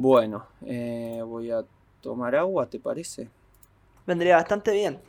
[0.00, 1.64] Bueno, eh, voy a
[2.00, 3.28] tomar agua, ¿te parece?
[4.06, 5.00] Vendría bastante bien.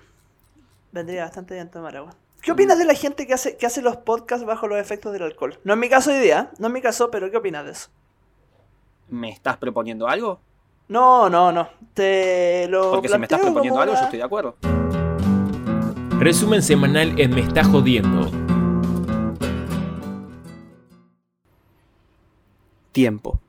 [0.92, 2.16] Vendría bastante bien tomar agua.
[2.42, 5.22] ¿Qué opinas de la gente que hace, que hace los podcasts bajo los efectos del
[5.22, 5.60] alcohol?
[5.64, 7.90] No es mi caso hoy día, no es mi caso, pero ¿qué opinas de eso?
[9.10, 10.40] ¿Me estás proponiendo algo?
[10.88, 11.70] No, no, no.
[11.94, 14.56] Te lo Porque si me estás proponiendo algo, yo estoy de acuerdo.
[16.18, 18.32] Resumen semanal en Me está jodiendo.
[22.92, 23.40] Tiempo.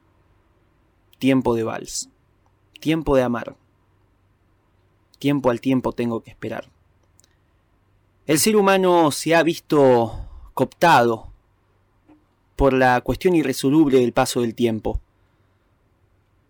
[1.20, 2.08] Tiempo de vals.
[2.80, 3.54] Tiempo de amar.
[5.18, 6.70] Tiempo al tiempo tengo que esperar.
[8.26, 11.30] El ser humano se ha visto cooptado
[12.56, 15.02] por la cuestión irresoluble del paso del tiempo.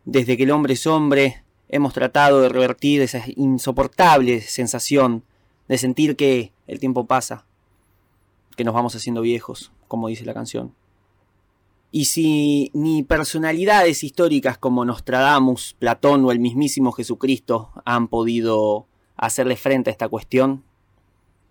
[0.04, 5.24] Desde que el hombre es hombre, hemos tratado de revertir esa insoportable sensación
[5.66, 7.44] de sentir que el tiempo pasa,
[8.56, 10.76] que nos vamos haciendo viejos, como dice la canción.
[11.92, 19.56] Y si ni personalidades históricas como Nostradamus, Platón o el mismísimo Jesucristo han podido hacerle
[19.56, 20.62] frente a esta cuestión,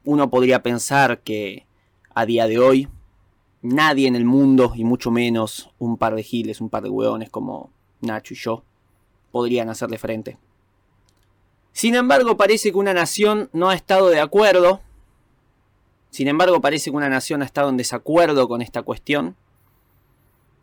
[0.05, 1.67] uno podría pensar que
[2.15, 2.87] a día de hoy
[3.61, 7.29] nadie en el mundo, y mucho menos un par de giles, un par de hueones
[7.29, 8.63] como Nacho y yo,
[9.31, 10.37] podrían hacerle frente.
[11.73, 14.81] Sin embargo, parece que una nación no ha estado de acuerdo.
[16.09, 19.35] Sin embargo, parece que una nación ha estado en desacuerdo con esta cuestión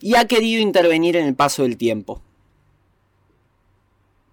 [0.00, 2.22] y ha querido intervenir en el paso del tiempo.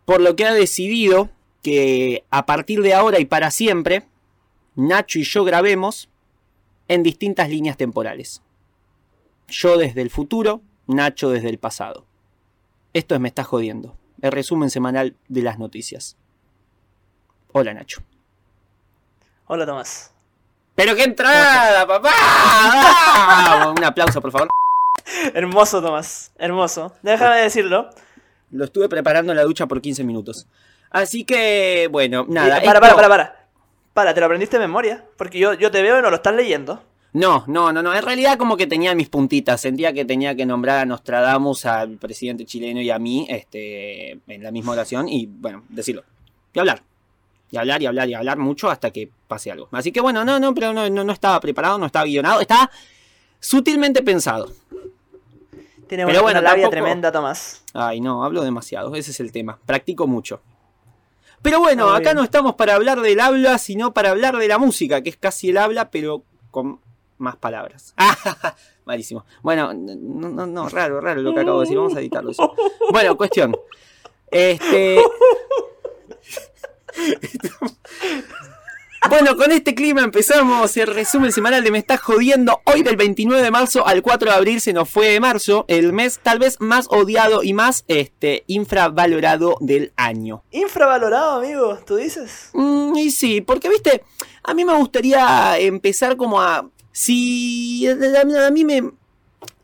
[0.05, 1.29] Por lo que ha decidido
[1.61, 4.03] que a partir de ahora y para siempre,
[4.75, 6.09] Nacho y yo grabemos
[6.87, 8.41] en distintas líneas temporales.
[9.47, 12.05] Yo desde el futuro, Nacho desde el pasado.
[12.93, 16.17] Esto es Me está jodiendo, el resumen semanal de las noticias.
[17.53, 18.03] Hola Nacho.
[19.45, 20.11] Hola, Tomás.
[20.75, 22.09] ¡Pero qué entrada, papá!
[22.15, 23.73] ¡Ah!
[23.77, 24.49] Un aplauso, por favor.
[25.33, 26.31] Hermoso, Tomás.
[26.37, 26.93] Hermoso.
[27.01, 27.89] Déjame decirlo.
[28.51, 30.47] Lo estuve preparando en la ducha por 15 minutos.
[30.89, 32.61] Así que, bueno, nada.
[32.61, 33.47] Para, para, para, para.
[33.93, 35.03] Para, ¿te lo aprendiste de memoria?
[35.17, 36.81] Porque yo, yo te veo y no lo estás leyendo.
[37.13, 37.93] No, no, no, no.
[37.93, 39.61] En realidad como que tenía mis puntitas.
[39.61, 44.43] Sentía que tenía que nombrar a Nostradamus, al presidente chileno y a mí, este, en
[44.43, 46.03] la misma oración y, bueno, decirlo.
[46.53, 46.81] Y hablar.
[47.51, 49.69] Y hablar y hablar y hablar mucho hasta que pase algo.
[49.71, 52.41] Así que bueno, no, no, pero no, no, no estaba preparado, no estaba guionado.
[52.41, 52.71] Estaba
[53.39, 54.51] sutilmente pensado.
[55.93, 57.61] Tiene Pero una, bueno, una labia tampoco- tremenda, Tomás.
[57.71, 58.95] Ay, no, hablo demasiado.
[58.95, 59.59] Ese es el tema.
[59.63, 60.41] Practico mucho.
[61.43, 62.15] Pero bueno, Muy acá bien.
[62.15, 65.49] no estamos para hablar del habla, sino para hablar de la música, que es casi
[65.51, 66.79] el habla, pero con
[67.19, 67.93] más palabras.
[67.97, 68.17] Ah,
[68.85, 69.23] malísimo.
[69.43, 71.77] Bueno, no, no, no, raro, raro lo que acabo de decir.
[71.77, 72.55] Vamos a editarlo eso.
[72.91, 73.55] Bueno, cuestión.
[74.31, 74.99] Este.
[79.09, 82.61] Bueno, con este clima empezamos el resumen semanal de Me Estás Jodiendo.
[82.65, 85.91] Hoy del 29 de marzo al 4 de abril se nos fue de marzo, el
[85.91, 90.43] mes tal vez más odiado y más este, infravalorado del año.
[90.51, 92.49] Infravalorado, amigo, ¿tú dices?
[92.53, 94.03] Mm, y sí, porque viste,
[94.41, 96.69] a mí me gustaría empezar como a...
[96.93, 98.91] Si a mí me,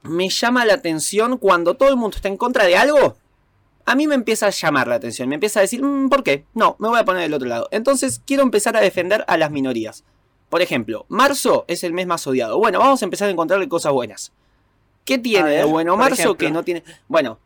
[0.03, 3.15] me llama la atención cuando todo el mundo está en contra de algo,
[3.89, 6.45] a mí me empieza a llamar la atención, me empieza a decir, "Mm, ¿por qué?
[6.53, 7.67] No, me voy a poner del otro lado.
[7.71, 10.03] Entonces quiero empezar a defender a las minorías.
[10.49, 12.59] Por ejemplo, marzo es el mes más odiado.
[12.59, 14.31] Bueno, vamos a empezar a encontrarle cosas buenas.
[15.05, 16.37] ¿Qué tiene de bueno marzo ejemplo.
[16.37, 16.83] que no tiene?
[17.07, 17.39] Bueno,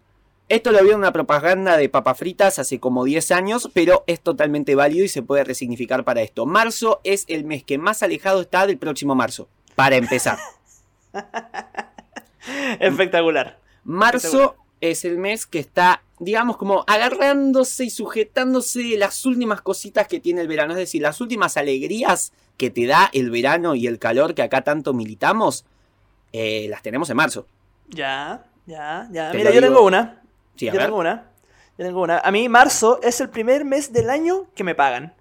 [0.50, 4.20] esto lo vi en una propaganda de papas fritas hace como 10 años, pero es
[4.20, 6.46] totalmente válido y se puede resignificar para esto.
[6.46, 10.38] Marzo es el mes que más alejado está del próximo marzo, para empezar.
[12.82, 13.60] Espectacular.
[13.86, 20.20] Marzo es el mes que está, digamos, como agarrándose y sujetándose las últimas cositas que
[20.20, 20.74] tiene el verano.
[20.74, 24.62] Es decir, las últimas alegrías que te da el verano y el calor que acá
[24.62, 25.66] tanto militamos,
[26.32, 27.48] eh, las tenemos en marzo.
[27.90, 29.32] Ya, ya, ya.
[29.32, 30.22] Te Mira, yo tengo una.
[30.56, 30.88] Sí, a yo ver.
[30.88, 31.30] tengo una.
[31.78, 32.20] Yo tengo una.
[32.20, 35.14] A mí marzo es el primer mes del año que me pagan.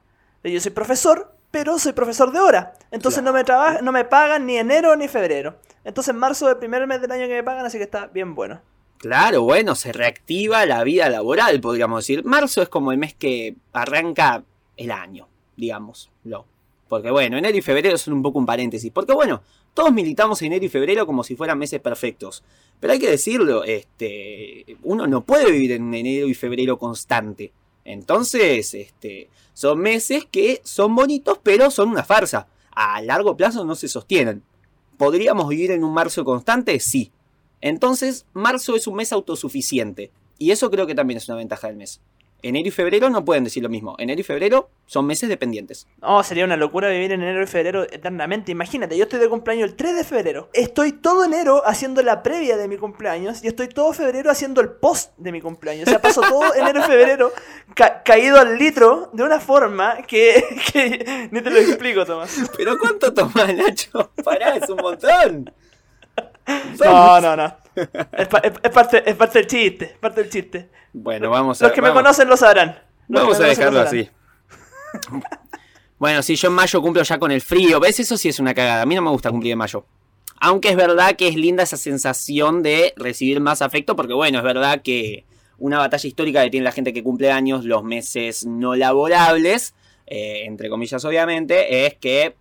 [0.45, 2.75] Yo soy profesor, pero soy profesor de hora.
[2.91, 5.57] Entonces no, me traba- no me pagan ni enero ni febrero.
[5.85, 8.35] Entonces marzo es el primer mes del año que me pagan, así que está bien
[8.35, 8.61] bueno.
[9.03, 12.25] Claro, bueno, se reactiva la vida laboral, podríamos decir.
[12.25, 14.45] Marzo es como el mes que arranca
[14.77, 15.27] el año,
[15.57, 16.47] digámoslo.
[16.87, 18.93] Porque bueno, enero y febrero son un poco un paréntesis.
[18.93, 19.43] Porque bueno,
[19.75, 22.45] todos militamos enero y febrero como si fueran meses perfectos.
[22.79, 27.51] Pero hay que decirlo, este, uno no puede vivir en enero y febrero constante.
[27.85, 32.47] Entonces, este, son meses que son bonitos, pero son una farsa.
[32.71, 34.45] A largo plazo no se sostienen.
[34.97, 36.79] ¿Podríamos vivir en un marzo constante?
[36.79, 37.11] Sí.
[37.63, 40.11] Entonces, marzo es un mes autosuficiente.
[40.39, 42.01] Y eso creo que también es una ventaja del mes.
[42.45, 43.95] Enero y febrero no pueden decir lo mismo.
[44.01, 45.87] Enero y febrero son meses dependientes.
[46.01, 48.51] Oh, sería una locura vivir en enero y febrero eternamente.
[48.51, 50.51] Imagínate, yo estoy de cumpleaños el 3 de febrero.
[50.53, 54.71] Estoy todo enero haciendo la previa de mi cumpleaños y estoy todo febrero haciendo el
[54.71, 55.87] post de mi cumpleaños.
[55.87, 57.33] O sea, paso todo enero y febrero
[57.77, 60.43] ca- caído al litro de una forma que,
[60.73, 62.37] que ni te lo explico, Tomás.
[62.57, 64.11] ¿Pero cuánto tomás, Nacho?
[64.25, 65.55] Pará, es un montón.
[66.85, 67.57] No, no, no.
[67.75, 70.69] Es, pa- es- es parte, es parte del chiste, parte del chiste.
[70.93, 72.79] Bueno, vamos a Los que me conocen lo sabrán.
[73.09, 74.09] Los Vamos a dejarlo así.
[75.99, 78.01] Bueno, si yo en mayo cumplo ya con el frío, ¿ves?
[78.01, 78.83] Eso sí es una cagada.
[78.83, 79.87] A mí no me gusta cumplir en mayo.
[80.41, 84.45] Aunque es verdad que es linda esa sensación de recibir más afecto, porque bueno, es
[84.45, 85.25] verdad que
[85.59, 89.75] una batalla histórica que tiene la gente que cumple años, los meses no laborables,
[90.07, 92.35] eh, entre comillas obviamente, es que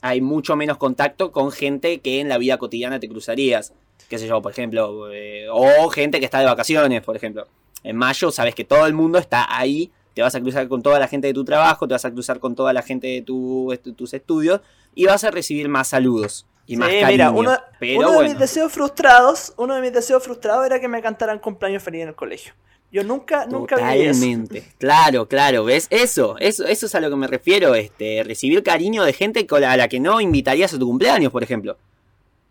[0.00, 3.72] hay mucho menos contacto con gente que en la vida cotidiana te cruzarías.
[4.08, 7.46] Qué sé yo, por ejemplo, eh, o gente que está de vacaciones, por ejemplo.
[7.82, 10.98] En mayo sabes que todo el mundo está ahí, te vas a cruzar con toda
[10.98, 13.72] la gente de tu trabajo, te vas a cruzar con toda la gente de tu,
[13.96, 14.60] tus estudios
[14.94, 17.08] y vas a recibir más saludos y más cariño.
[17.08, 20.88] mira, uno, Pero uno de mis deseos frustrados, uno de mis deseos frustrados era que
[20.88, 22.54] me cantaran cumpleaños feliz en el colegio.
[22.90, 24.12] Yo nunca, nunca viví eso.
[24.20, 24.64] totalmente.
[24.78, 25.86] Claro, claro, ¿ves?
[25.90, 29.60] Eso, eso, eso es a lo que me refiero, este, recibir cariño de gente con
[29.60, 31.76] la- a la que no invitarías a tu cumpleaños, por ejemplo.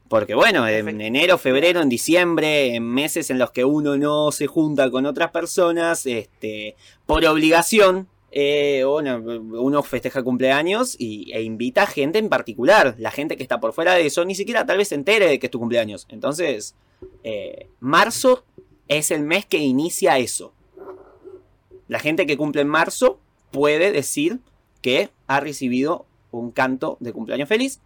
[0.10, 1.04] Porque bueno, en Perfecto.
[1.06, 5.32] enero, febrero, en diciembre, en meses en los que uno no se junta con otras
[5.32, 6.76] personas, este,
[7.06, 12.96] por obligación, eh, uno, uno festeja cumpleaños y, e invita a gente en particular.
[13.00, 15.40] La gente que está por fuera de eso ni siquiera tal vez se entere de
[15.40, 16.06] que es tu cumpleaños.
[16.10, 16.76] Entonces,
[17.24, 18.44] eh, marzo
[18.88, 20.54] es el mes que inicia eso.
[21.88, 23.20] La gente que cumple en marzo
[23.52, 24.40] puede decir
[24.82, 27.82] que ha recibido un canto de cumpleaños feliz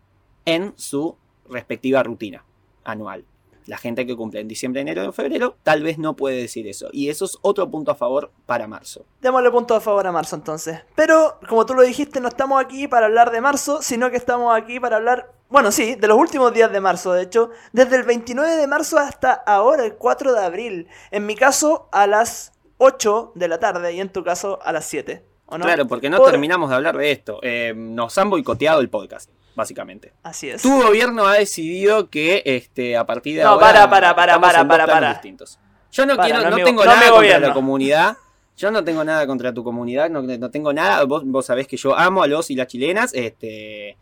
[0.45, 1.15] en su
[1.49, 2.43] respectiva rutina
[2.83, 3.25] anual.
[3.71, 6.89] La gente que cumple en diciembre, enero o febrero tal vez no puede decir eso.
[6.91, 9.05] Y eso es otro punto a favor para marzo.
[9.21, 10.81] Démosle punto a favor a marzo entonces.
[10.93, 14.53] Pero, como tú lo dijiste, no estamos aquí para hablar de marzo, sino que estamos
[14.53, 18.03] aquí para hablar, bueno, sí, de los últimos días de marzo, de hecho, desde el
[18.03, 20.87] 29 de marzo hasta ahora, el 4 de abril.
[21.09, 24.83] En mi caso, a las 8 de la tarde y en tu caso, a las
[24.83, 25.23] 7.
[25.45, 25.63] ¿o no?
[25.63, 27.39] Claro, porque no Por- terminamos de hablar de esto.
[27.41, 30.13] Eh, nos han boicoteado el podcast, básicamente.
[30.23, 30.61] Así es.
[30.61, 34.67] Tu gobierno ha decidido que este, a partir de No, ahora para, para, para, para,
[34.67, 35.09] para, planos para.
[35.13, 35.59] distintos.
[35.91, 37.47] Yo no Para, quiero, no no, tengo no nada contra gobierno.
[37.47, 38.17] la comunidad.
[38.57, 41.03] Yo no tengo nada contra tu comunidad, no, no tengo nada.
[41.05, 43.97] Vos, vos sabés que yo amo a los y las chilenas, este,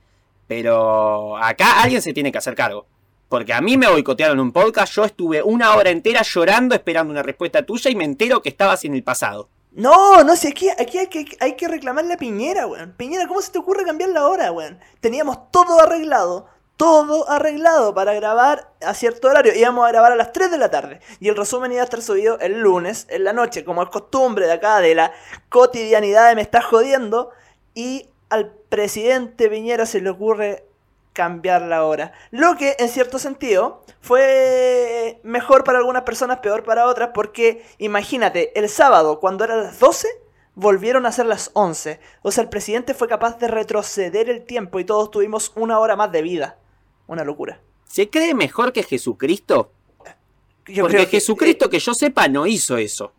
[0.47, 2.85] pero acá alguien se tiene que hacer cargo.
[3.29, 7.21] Porque a mí me boicotearon un podcast, yo estuve una hora entera llorando esperando una
[7.21, 9.47] respuesta tuya y me entero que estabas en el pasado.
[9.71, 12.94] No, no, si aquí, aquí hay, que, hay que reclamarle Piñera, weón.
[12.98, 14.80] Piñera, ¿cómo se te ocurre cambiar la hora, weón?
[15.00, 19.54] Teníamos todo arreglado, todo arreglado para grabar a cierto horario.
[19.54, 21.01] Íbamos a grabar a las 3 de la tarde.
[21.19, 24.48] Y el resumen iba a estar subido el lunes, en la noche, como es costumbre
[24.48, 25.12] de acá, de la
[25.50, 27.30] cotidianidad de Me Estás Jodiendo.
[27.75, 30.69] Y al presidente Piñera se le ocurre
[31.13, 32.13] cambiar la hora.
[32.31, 38.57] Lo que, en cierto sentido, fue mejor para algunas personas, peor para otras, porque imagínate,
[38.59, 40.07] el sábado, cuando eran las 12,
[40.56, 42.00] volvieron a ser las 11.
[42.21, 45.95] O sea, el presidente fue capaz de retroceder el tiempo y todos tuvimos una hora
[45.95, 46.57] más de vida.
[47.07, 47.61] Una locura.
[47.85, 49.71] ¿Se cree mejor que Jesucristo?
[50.67, 53.13] Yo Porque creo que, Jesucristo, eh, que yo sepa, no hizo eso.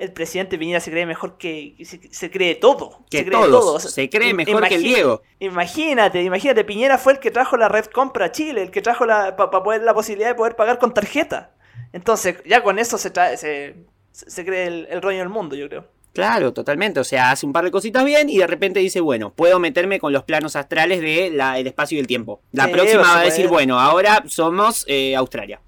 [0.00, 1.74] El presidente Piñera se cree mejor que.
[1.84, 3.04] Se, se cree todo.
[3.10, 3.50] Que se cree todos.
[3.50, 3.74] todo.
[3.74, 5.22] O sea, Se cree mejor que el Diego.
[5.38, 9.06] Imagínate, imagínate, Piñera fue el que trajo la red compra a Chile, el que trajo
[9.06, 11.52] la para poder la posibilidad de poder pagar con tarjeta.
[11.92, 13.76] Entonces, ya con eso se trae, se,
[14.12, 15.86] se cree el, el rollo del mundo, yo creo.
[16.12, 16.98] Claro, totalmente.
[16.98, 20.00] O sea, hace un par de cositas bien y de repente dice, bueno, puedo meterme
[20.00, 22.42] con los planos astrales del espacio y el tiempo.
[22.52, 25.60] La Sí, próxima va a decir, bueno, ahora somos eh, Australia.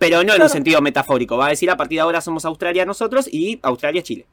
[0.00, 0.48] Pero no en un Claro.
[0.48, 1.36] sentido metafórico.
[1.36, 4.26] Va a decir, a partir de ahora somos Australia nosotros y Australia Chile.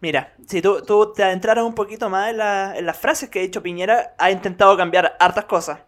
[0.00, 3.38] Mira, si tú, tú te adentraras un poquito más en, la- en las frases que
[3.38, 5.80] ha dicho Piñera, ha intentado cambiar hartas cosas.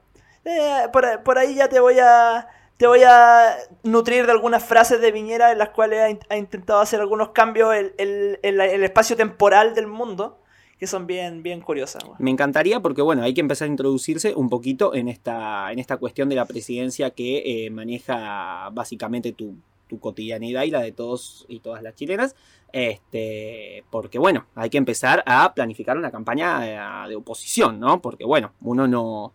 [0.44, 5.00] Eh, por, por ahí ya te voy a te voy a nutrir de algunas frases
[5.00, 8.82] de Piñera en las cuales ha, ha intentado hacer algunos cambios en el, el- el
[8.84, 10.40] espacio temporal del mundo
[10.84, 12.04] que son bien, bien curiosas.
[12.18, 15.96] Me encantaría porque, bueno, hay que empezar a introducirse un poquito en esta, en esta
[15.96, 19.54] cuestión de la presidencia que eh, maneja básicamente tu,
[19.88, 22.36] tu cotidianidad y la de todos y todas las chilenas.
[22.70, 28.02] Este, porque, bueno, hay que empezar a planificar una campaña eh, de oposición, ¿no?
[28.02, 29.32] Porque, bueno, uno no,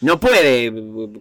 [0.00, 0.72] no puede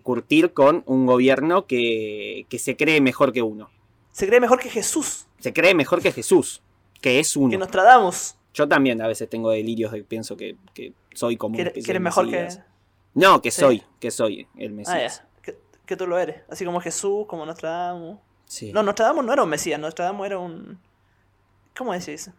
[0.04, 3.70] curtir con un gobierno que, que se cree mejor que uno.
[4.14, 6.62] Se cree mejor que Jesús, Se cree mejor que Jesús,
[7.02, 7.50] que es uno.
[7.50, 8.36] que Nostradamus.
[8.56, 11.80] Yo también a veces tengo delirios de que pienso que, que soy como una que
[11.82, 12.48] eres mejor que...
[13.14, 13.62] No, que Sí.
[13.62, 15.24] soy, que soy el Ah, Mesías.
[15.24, 16.42] ya, que, que tú lo eres.
[16.50, 18.18] Así como Jesús, como Nostradamus.
[18.46, 18.72] Sí.
[18.74, 20.80] No, Nostradamus no era un Mesías, Nostradamus era un...
[21.78, 22.32] ¿Cómo decís?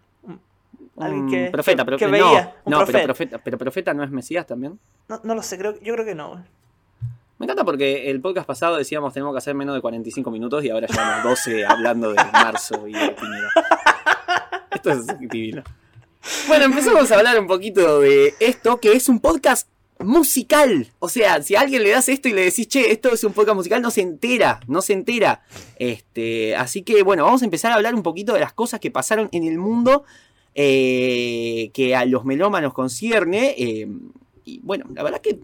[0.99, 2.92] Alguien Un que, profeta, que- pero que no, un no, profeta.
[2.99, 4.78] pero profeta, pero profeta no es Mesías también.
[5.08, 6.42] No, no lo sé, creo, yo creo que no.
[7.38, 10.70] Me encanta porque el podcast pasado decíamos tenemos que hacer menos de 45 minutos y
[10.70, 13.50] ahora llevamos 12 hablando de marzo y de Piñera.
[14.70, 15.62] Esto es divino.
[16.49, 19.68] Bueno, empezamos a hablar un poquito de esto, que es un podcast
[19.99, 20.92] musical.
[20.99, 23.33] O sea, si a alguien le das esto y le decís, che, esto es un
[23.33, 25.42] podcast musical, no se entera, no se entera.
[25.78, 28.90] Este, así que bueno, vamos a empezar a hablar un poquito de las cosas que
[28.90, 30.04] pasaron en el mundo
[30.54, 33.54] eh, que a los melómanos concierne.
[33.56, 33.88] eh,
[34.45, 35.38] y bueno, la verdad que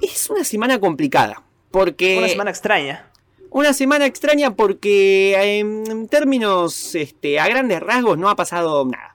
[0.00, 1.42] es una semana complicada.
[1.70, 3.10] Porque Una semana extraña.
[3.48, 9.11] una semana extraña porque en, en términos este, a grandes rasgos no ha pasado nada.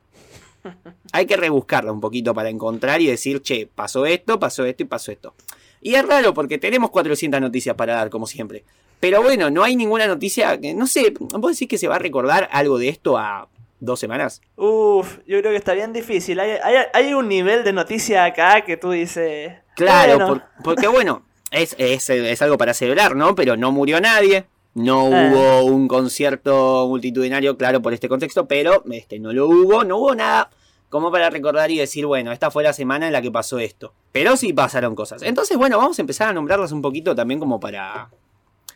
[1.11, 4.85] Hay que rebuscarla un poquito para encontrar y decir, che, pasó esto, pasó esto y
[4.85, 5.33] pasó esto.
[5.81, 8.63] Y es raro porque tenemos 400 noticias para dar, como siempre.
[8.99, 11.99] Pero bueno, no hay ninguna noticia, que- no sé, ¿vos decís que se va a
[11.99, 13.47] recordar algo de esto a
[13.79, 14.41] dos semanas?
[14.55, 16.39] Uf, yo creo que está bien difícil.
[16.39, 19.53] Hay, hay, hay un nivel de noticia acá que tú dices.
[19.75, 23.35] Claro, bueno, por- porque bueno, es, es- es algo para celebrar, ¿no?
[23.35, 24.45] Pero no murió nadie.
[24.77, 25.31] No Ah.
[25.31, 30.13] hubo un concierto multitudinario, claro, por este contexto, pero este, no lo hubo, no hubo
[30.13, 30.51] nada
[30.89, 33.93] como para recordar y decir, bueno, esta fue la semana en la que pasó esto.
[34.11, 35.21] Pero sí pasaron cosas.
[35.23, 38.09] Entonces, bueno, vamos a empezar a nombrarlas un poquito también como para,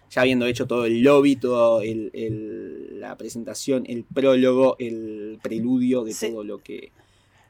[0.10, 6.03] ya habiendo hecho todo el lobby, todo el, el- la presentación, el prólogo, el preludio
[6.03, 6.31] de Sí.
[6.31, 6.91] todo lo que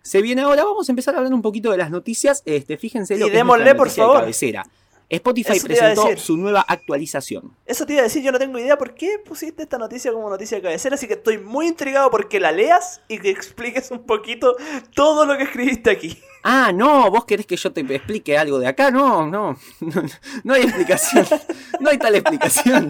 [0.03, 2.43] se viene ahora, vamos a empezar a hablar un poquito de las noticias.
[2.45, 4.19] Este, fíjense lo Y que es démosle, nuestra por noticia de favor.
[4.21, 4.63] cabecera.
[5.11, 7.53] Spotify Eso presentó su nueva actualización.
[7.65, 10.29] Eso te iba a decir, yo no tengo idea por qué pusiste esta noticia como
[10.29, 14.05] noticia de cabecera, así que estoy muy intrigado porque la leas y que expliques un
[14.05, 14.55] poquito
[14.95, 16.17] todo lo que escribiste aquí.
[16.43, 18.89] Ah, no, vos querés que yo te explique algo de acá.
[18.91, 20.03] No, no, no,
[20.43, 21.25] no hay explicación.
[21.79, 22.89] No hay tal explicación.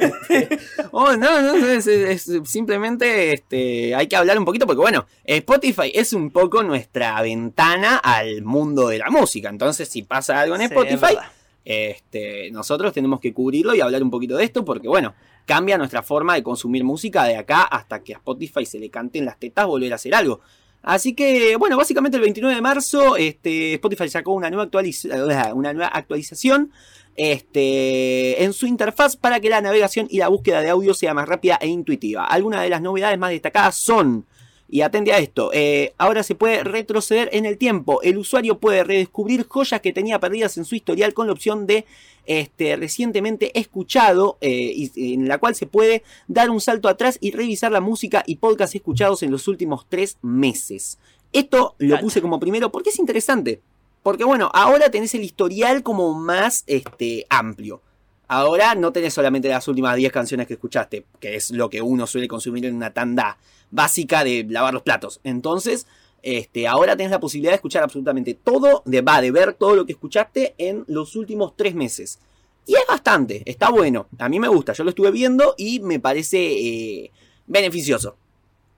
[0.00, 0.58] Este,
[0.90, 5.06] oh, no, no, es, es- es simplemente este, hay que hablar un poquito porque, bueno,
[5.24, 9.48] Spotify es un poco nuestra ventana al mundo de la música.
[9.48, 11.16] Entonces, si pasa algo en Sí, Spotify,
[11.64, 15.14] este, nosotros tenemos que cubrirlo y hablar un poquito de esto porque, bueno,
[15.46, 19.24] cambia nuestra forma de consumir música de acá hasta que a Spotify se le canten
[19.24, 20.40] las tetas volver a hacer algo.
[20.84, 25.72] Así que, bueno, básicamente el 29 de marzo este, Spotify sacó una nueva, actualiza- una
[25.72, 26.70] nueva actualización
[27.16, 31.28] este, en su interfaz para que la navegación y la búsqueda de audio sea más
[31.28, 32.26] rápida e intuitiva.
[32.26, 34.26] Algunas de las novedades más destacadas son...
[34.74, 38.02] Y atende a esto, eh, ahora se puede retroceder en el tiempo.
[38.02, 41.84] El usuario puede redescubrir joyas que tenía perdidas en su historial con la opción de
[42.26, 47.30] este, recientemente escuchado, eh, y, en la cual se puede dar un salto atrás y
[47.30, 50.98] revisar la música y podcast escuchados en los últimos tres meses.
[51.32, 53.60] Esto lo puse como primero porque es interesante.
[54.02, 57.80] Porque bueno, ahora tenés el historial como más este, amplio.
[58.26, 62.08] Ahora no tenés solamente las últimas 10 canciones que escuchaste, que es lo que uno
[62.08, 63.38] suele consumir en una tanda
[63.70, 65.20] básica de lavar los platos.
[65.24, 65.86] Entonces,
[66.22, 69.84] este, ahora tenés la posibilidad de escuchar absolutamente todo, de, va, de ver todo lo
[69.84, 72.18] que escuchaste en los últimos 3 meses.
[72.66, 74.06] Y es bastante, está bueno.
[74.18, 77.10] A mí me gusta, yo lo estuve viendo y me parece eh,
[77.46, 78.16] beneficioso.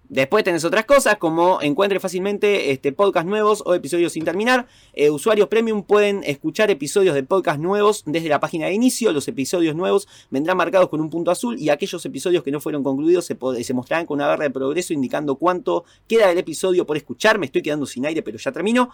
[0.08, 4.66] Después tenés otras cosas como encuentre fácilmente este, podcast nuevos o episodios sin terminar.
[4.92, 9.12] Eh, usuarios premium pueden escuchar episodios de podcast nuevos desde la página de inicio.
[9.12, 12.84] Los episodios nuevos vendrán marcados con un punto azul y aquellos episodios que no fueron
[12.84, 16.96] concluidos se, se mostrarán con una barra de progreso indicando cuánto queda del episodio por
[16.96, 17.38] escuchar.
[17.38, 18.90] Me estoy quedando sin aire, pero ya termino.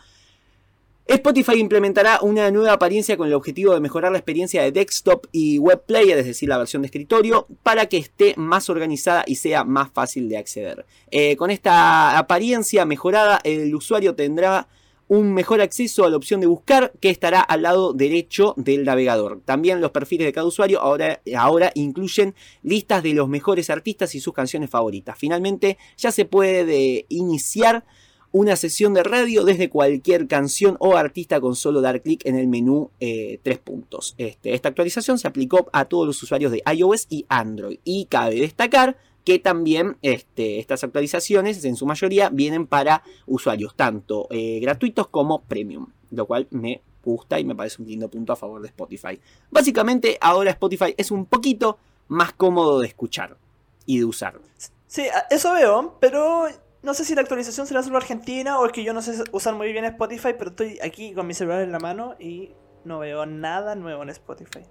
[1.07, 5.59] Spotify implementará una nueva apariencia con el objetivo de mejorar la experiencia de desktop y
[5.59, 9.65] web player, es decir, la versión de escritorio, para que esté más organizada y sea
[9.65, 10.87] más fácil de acceder.
[11.11, 14.69] Eh, con esta apariencia mejorada, el usuario tendrá
[15.09, 19.43] un mejor acceso a la opción de buscar que estará al lado derecho del navegador.
[19.45, 24.21] También los perfiles de cada usuario ahora, ahora incluyen listas de los mejores artistas y
[24.21, 25.19] sus canciones favoritas.
[25.19, 27.85] Finalmente, ya se puede iniciar
[28.33, 32.49] una sesión de radio desde cualquier canción o artista con solo dar clic en el
[32.49, 34.15] menú eh, tres puntos.
[34.19, 37.79] Este, esta actualización se aplicó a todos los usuarios de iOS y Android.
[37.85, 44.27] Y cabe destacar que también este, estas actualizaciones en su mayoría vienen para usuarios tanto
[44.31, 45.89] eh, gratuitos como premium.
[46.11, 49.21] Lo cual me gusta y me parece un lindo punto a favor de Spotify.
[49.51, 53.37] Básicamente ahora Spotify es un poquito más cómodo de escuchar
[53.85, 54.41] y de usar.
[54.87, 56.47] Sí, eso veo, pero
[56.83, 59.55] no sé si la actualización será solo Argentina o es que yo no sé usar
[59.55, 62.51] muy bien Spotify, pero estoy aquí con mi celular en la mano y
[62.85, 64.65] no veo nada nuevo en Spotify.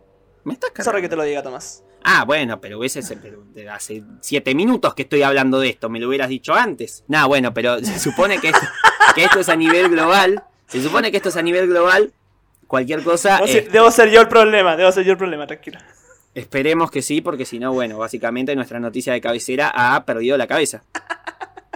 [0.44, 1.02] ¿Me estás Sorry cargando?
[1.02, 1.84] que te lo diga, Tomás.
[2.04, 5.88] Ah, bueno, pero ese es pero de hace siete minutos que estoy hablando de esto,
[5.90, 7.04] me lo hubieras dicho antes.
[7.08, 8.66] Nah, bueno, pero se supone que esto,
[9.16, 10.44] que esto es a nivel global.
[10.68, 12.12] Se supone que esto es a nivel global.
[12.68, 15.78] Cualquier cosa, eh, debo ser yo el problema, debo ser yo el problema, tranquilo.
[16.34, 20.48] esperemos que sí, porque si no, bueno, básicamente nuestra noticia de cabecera ha perdido la
[20.48, 20.84] cabeza.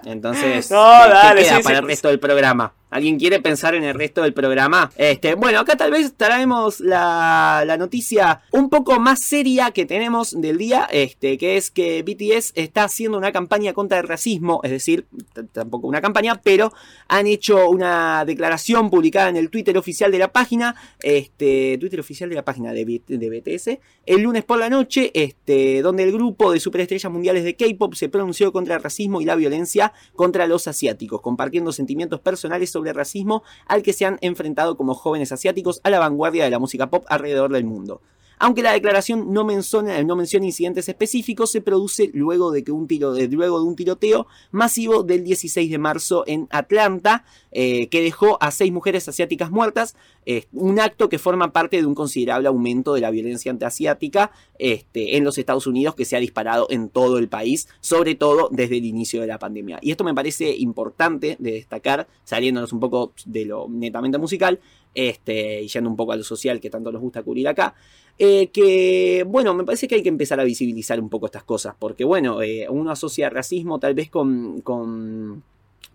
[0.06, 1.82] Entonces, No, ¿qué- ¿qué dale, queda sí, para sí.
[1.82, 2.74] el resto del programa?
[2.90, 4.92] ¿Alguien quiere pensar en el resto del programa?
[4.96, 10.58] Este, bueno, acá tal vez traemos la, noticia un poco más seria que tenemos del
[10.58, 15.08] día, este, que es que BTS está haciendo una campaña contra el racismo, es decir,
[15.52, 16.72] tampoco una campaña, pero
[17.08, 22.30] han hecho una declaración publicada en el Twitter oficial de la página, este, Twitter oficial
[22.30, 26.52] de la página de, de BTS, el lunes por la noche, este, donde el grupo
[26.52, 30.68] de superestrellas mundiales de K-pop se pronunció contra el racismo y la violencia contra los
[30.68, 35.90] asiáticos, compartiendo sentimientos personales sobre racismo al que se han enfrentado como jóvenes asiáticos a
[35.90, 38.02] la vanguardia de la música pop alrededor del mundo.
[38.38, 42.88] Aunque la declaración no menciona, no menciona incidentes específicos, se produce luego de, que un
[42.88, 48.38] tiro, luego de un tiroteo masivo del 16 de marzo en Atlanta, eh, que dejó
[48.42, 52.94] a seis mujeres asiáticas muertas, eh, un acto que forma parte de un considerable aumento
[52.94, 57.18] de la violencia antiasiática este, en los Estados Unidos que se ha disparado en todo
[57.18, 59.80] el país, sobre todo desde el inicio de la pandemia.
[59.82, 64.60] Y esto me parece importante de destacar, saliéndonos un poco de lo netamente musical,
[64.94, 67.76] este, y yendo un poco a lo social que tanto nos gusta cubrir acá,
[68.18, 71.76] eh, que, bueno, me parece que hay que empezar a visibilizar un poco estas cosas,
[71.78, 75.44] porque, bueno, eh, uno asocia racismo tal vez con, con,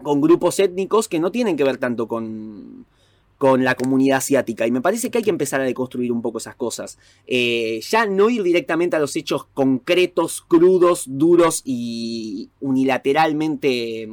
[0.03, 2.85] grupos étnicos que no tienen que ver tanto con,
[3.39, 6.37] con la comunidad asiática, y me parece que hay que empezar a deconstruir un poco
[6.37, 6.99] esas cosas.
[7.27, 14.11] Eh, ya no ir directamente a los hechos concretos, crudos, duros y unilateralmente,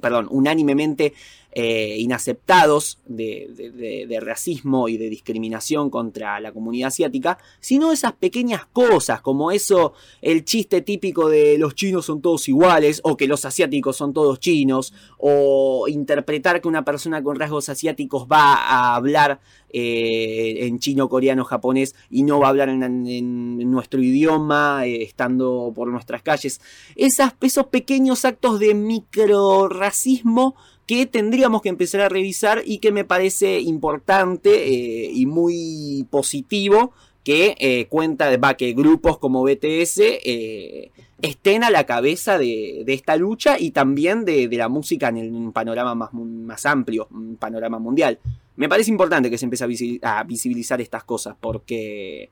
[0.00, 1.14] perdón, unánimemente
[1.56, 9.20] eh, inaceptados de, racismo y de discriminación contra la comunidad asiática, sino esas pequeñas cosas,
[9.20, 13.96] como eso, el chiste típico de los chinos son todos iguales, o que los asiáticos
[13.96, 19.40] son todos chinos, o interpretar que una persona con rasgos asiáticos va a hablar
[19.76, 25.72] eh, en chino, coreano, japonés y no va a hablar en, nuestro idioma, eh, estando
[25.74, 26.60] por nuestras calles.
[26.94, 30.54] Esas, esos pequeños actos de micro racismo
[30.86, 36.92] que tendríamos que empezar a revisar y que me parece importante eh, y muy positivo
[37.24, 40.90] que eh, cuenta va, que grupos como BTS eh,
[41.22, 45.94] estén a la cabeza de, esta lucha y también de, la música en, el- panorama
[45.94, 48.18] más, amplio, un panorama mundial.
[48.56, 52.28] Me parece importante que se empiece a, visi- a visibilizar estas cosas porque,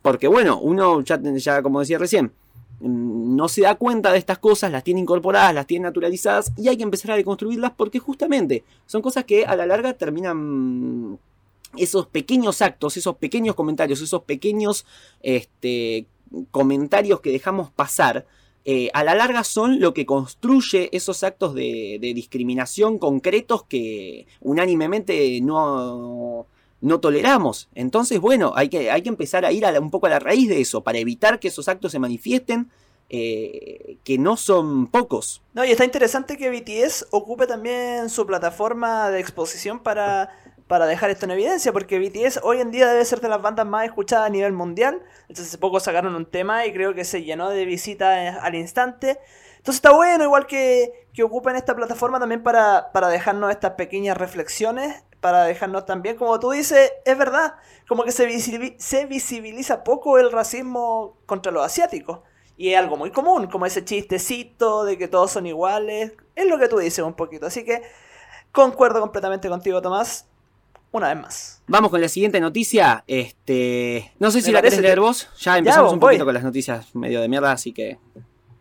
[0.00, 2.30] porque bueno, uno ya, ya como decía recién,
[2.84, 6.76] no se da cuenta de estas cosas, las tiene incorporadas, las tiene naturalizadas y hay
[6.76, 11.18] que empezar a deconstruirlas porque justamente son cosas que a la larga terminan
[11.76, 14.84] esos pequeños actos, esos pequeños comentarios, esos pequeños
[15.22, 16.06] este,
[16.50, 18.26] comentarios que dejamos pasar,
[18.66, 24.26] eh, a la larga son lo que construye esos actos de, de discriminación concretos que
[24.40, 26.46] unánimemente no,
[26.84, 27.68] no toleramos.
[27.74, 30.18] Entonces, bueno, hay que, hay que empezar a ir a la- un poco a la
[30.18, 32.70] raíz de eso para evitar que esos actos se manifiesten,
[33.10, 35.42] eh, que no son pocos.
[35.54, 40.30] No, y está interesante que BTS ocupe también su plataforma de exposición para,
[40.66, 43.66] para dejar esto en evidencia, porque BTS hoy en día debe ser de las bandas
[43.66, 45.00] más escuchadas a nivel mundial.
[45.22, 49.18] Entonces hace poco sacaron un tema y creo que se llenó de visitas al instante.
[49.58, 54.16] Entonces está bueno, igual que, que ocupen esta plataforma también para, para dejarnos estas pequeñas
[54.18, 57.54] reflexiones, para dejarnos también, como tú dices, es verdad,
[57.88, 62.18] como que se, visibi- se visibiliza poco el racismo contra los asiáticos.
[62.58, 66.12] Y es algo muy común, como ese chistecito de que todos son iguales.
[66.36, 67.46] Es lo que tú dices un poquito.
[67.46, 67.80] Así que
[68.52, 70.26] concuerdo completamente contigo, Tomás.
[70.92, 71.62] Una vez más.
[71.68, 73.02] Vamos con la siguiente noticia.
[73.06, 75.30] Este, no sé si Me la querés leer que- vos.
[75.40, 76.26] Ya empezamos vos, un poquito voy.
[76.26, 77.98] con las noticias medio de mierda, así que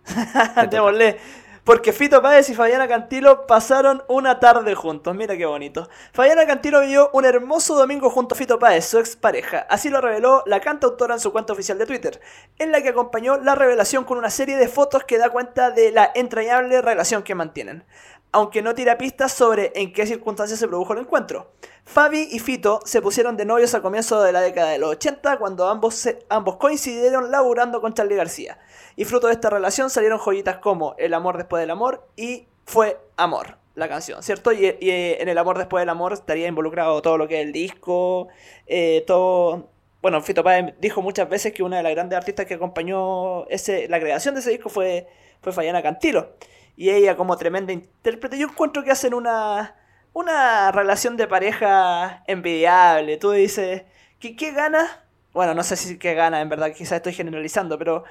[0.71, 1.17] Démosle.
[1.63, 5.15] Porque Fito Páez y Fabiana Cantilo pasaron una tarde juntos.
[5.15, 5.87] Mira qué bonito.
[6.11, 9.59] Fabiana Cantilo vivió un hermoso domingo junto a Fito Páez, su expareja.
[9.69, 12.19] Así lo reveló la cantautora en su cuenta oficial de Twitter,
[12.59, 15.93] en la que acompañó la revelación con una serie de fotos que da cuenta de
[15.93, 17.85] la entrañable relación que mantienen.
[18.33, 21.53] Aunque no tira pistas sobre en qué circunstancias se produjo el encuentro.
[21.85, 25.37] Fabi y Fito se pusieron de novios a comienzo de la década de los 80
[25.37, 28.59] cuando ambos, ambos coincidieron laburando con Charlie García.
[28.95, 32.99] Y fruto de esta relación salieron joyitas como El amor después del amor y Fue
[33.17, 34.51] amor, la canción, ¿cierto?
[34.51, 38.27] Y, en El amor después del amor estaría involucrado todo lo que es el disco,
[38.67, 39.69] eh, todo...
[40.01, 43.87] Bueno, Fito Páez dijo muchas veces que una de las grandes artistas que acompañó ese,
[43.87, 45.07] la creación de ese disco fue,
[45.41, 46.33] fue Fayana Cantilo.
[46.75, 49.75] Y ella como tremenda intérprete, yo encuentro que hacen una,
[50.11, 53.17] una relación de pareja envidiable.
[53.17, 53.83] Tú dices,
[54.19, 55.05] ¿qué, qué gana?
[55.33, 58.03] Bueno, no sé si qué gana, en verdad, quizás estoy generalizando, pero,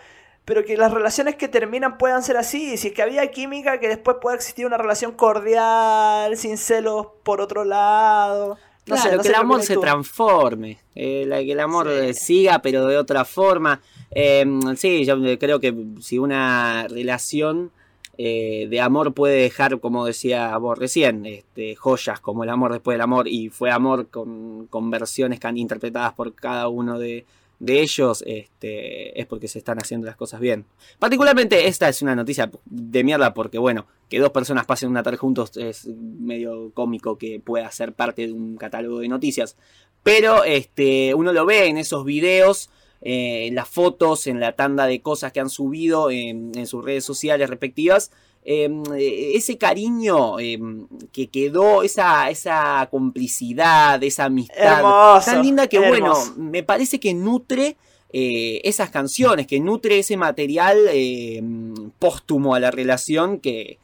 [0.45, 2.77] pero que las relaciones que terminan puedan ser así.
[2.77, 7.41] Si es que había química, que después pueda existir una relación cordial, sin celos por
[7.41, 8.59] otro lado.
[8.87, 12.15] No Claro, sé, no que el amor se transforme, eh, la- que el amor Sí.
[12.15, 13.81] siga, pero de otra forma.
[14.11, 14.45] Eh,
[14.77, 17.71] sí, yo creo que si una relación
[18.19, 22.95] eh, de amor puede dejar, como decía vos recién, este, joyas como el amor después
[22.95, 27.25] del amor y fue amor con, con versiones interpretadas por cada uno de,
[27.63, 30.67] de ellos este, es porque se están haciendo las cosas bien.
[30.99, 35.17] Particularmente esta es una noticia de mierda porque, bueno, que dos personas pasen una tarde
[35.17, 39.57] juntos es medio cómico que pueda ser parte de un catálogo de noticias.
[40.03, 42.69] Pero este, uno lo ve en esos videos,
[43.01, 47.05] eh, en las fotos, en la tanda de cosas que han subido en sus redes
[47.05, 48.11] sociales respectivas.
[48.45, 54.83] Eh, ese cariño em, que quedó, esa, esa complicidad, esa amistad
[55.25, 57.77] tan linda que, bueno, me parece que nutre
[58.13, 63.79] eh, esas canciones, que nutre ese material em, póstumo a la relación que,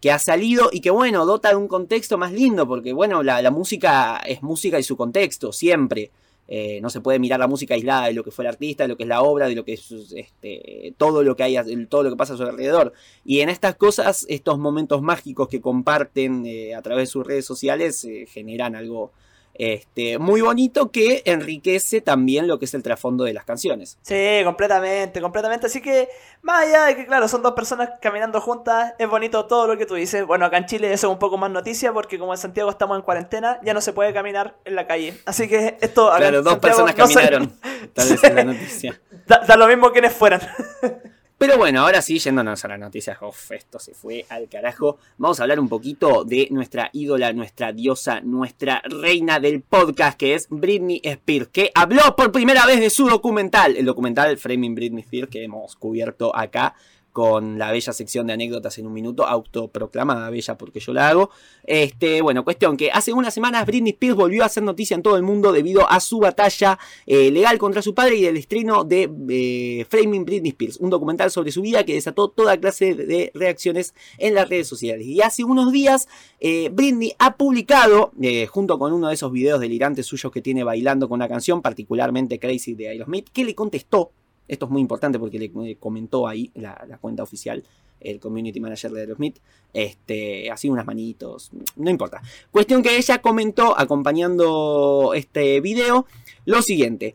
[0.00, 3.50] que ha salido y que bueno, dota de un contexto más lindo, porque bueno, la
[3.50, 6.12] música es música y su contexto, siempre.
[6.46, 8.88] Eh, no se puede mirar la música aislada de lo que fue el artista, de
[8.88, 12.02] lo que es la obra, de lo que es este, todo lo que hay, todo
[12.02, 12.92] lo que pasa a su alrededor.
[13.24, 17.46] Y en estas cosas, estos momentos mágicos que comparten eh, a través de sus redes
[17.46, 19.12] sociales eh, generan algo
[19.54, 23.98] este, muy bonito que enriquece también lo que es el trasfondo de las canciones.
[24.02, 25.66] Sí, completamente, completamente.
[25.66, 26.08] Así que,
[26.42, 29.86] más allá de que, claro, son dos personas caminando juntas, es bonito todo lo que
[29.86, 30.26] tú dices.
[30.26, 32.96] Bueno, acá en Chile eso es un poco más noticia porque como en Santiago estamos
[32.96, 35.16] en cuarentena, ya no se puede caminar en la calle.
[35.24, 36.12] Así que esto...
[36.16, 37.52] Claro, dos personas caminaron.
[37.92, 39.00] Tal vez es la noticia.
[39.26, 40.42] Da, lo mismo quienes fueran.
[41.36, 44.98] Pero bueno, ahora sí, yéndonos a las noticias, uf, esto se fue al carajo.
[45.18, 50.34] Vamos a hablar un poquito de nuestra ídola, nuestra diosa, nuestra reina del podcast, que
[50.34, 55.02] es Britney Spears, que habló por primera vez de su documental, el documental Framing Britney
[55.02, 56.76] Spears, que hemos cubierto acá
[57.14, 61.30] con la bella sección de anécdotas en un minuto, autoproclamada bella porque yo la hago.
[61.62, 65.16] Este, bueno, cuestión que hace unas semanas Britney Spears volvió a hacer noticia en todo
[65.16, 69.08] el mundo debido a su batalla eh, legal contra su padre y el estreno de
[69.28, 73.94] eh, Framing Britney Spears, un documental sobre su vida que desató toda clase de reacciones
[74.18, 75.06] en las redes sociales.
[75.06, 76.08] Y hace unos días
[76.40, 78.10] eh, Britney ha publicado,
[78.50, 82.40] junto con uno de esos videos delirantes suyos que tiene bailando con la canción, particularmente
[82.40, 84.10] Crazy de Aerosmith, que le contestó
[84.48, 87.62] esto es muy importante porque le comentó ahí la, cuenta oficial
[88.00, 89.38] el community manager de Aerosmith,
[89.72, 92.20] este, así unas manitos, no importa.
[92.50, 96.06] Cuestión que ella comentó acompañando este video
[96.44, 97.14] lo siguiente.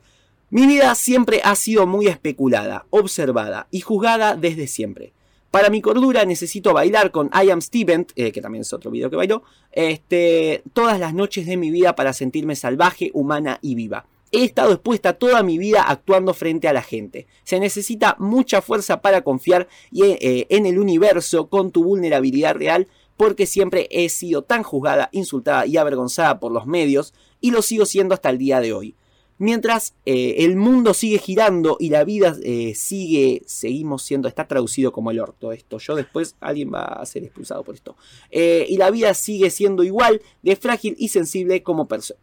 [0.50, 5.14] Mi vida siempre ha sido muy especulada, observada y juzgada desde siempre.
[5.52, 9.10] Para mi cordura necesito bailar con I Am Steven, eh, que también es otro video
[9.10, 14.06] que bailó, este, todas las noches de mi vida para sentirme salvaje, humana y viva.
[14.32, 17.26] He estado expuesta toda mi vida actuando frente a la gente.
[17.44, 22.88] Se necesita mucha fuerza para confiar eh, en el universo con tu vulnerabilidad real
[23.18, 27.86] porque siempre he sido tan juzgada, insultada y avergonzada por los medios y lo sigo
[27.86, 28.96] siendo hasta el día de hoy.
[29.40, 34.92] Mientras eh, el mundo sigue girando y la vida eh, sigue, seguimos siendo, está traducido
[34.92, 35.80] como el orto esto.
[35.80, 37.96] Yo después alguien va a ser expulsado por esto.
[38.32, 42.20] y la vida sigue siendo igual de frágil y sensible como persona.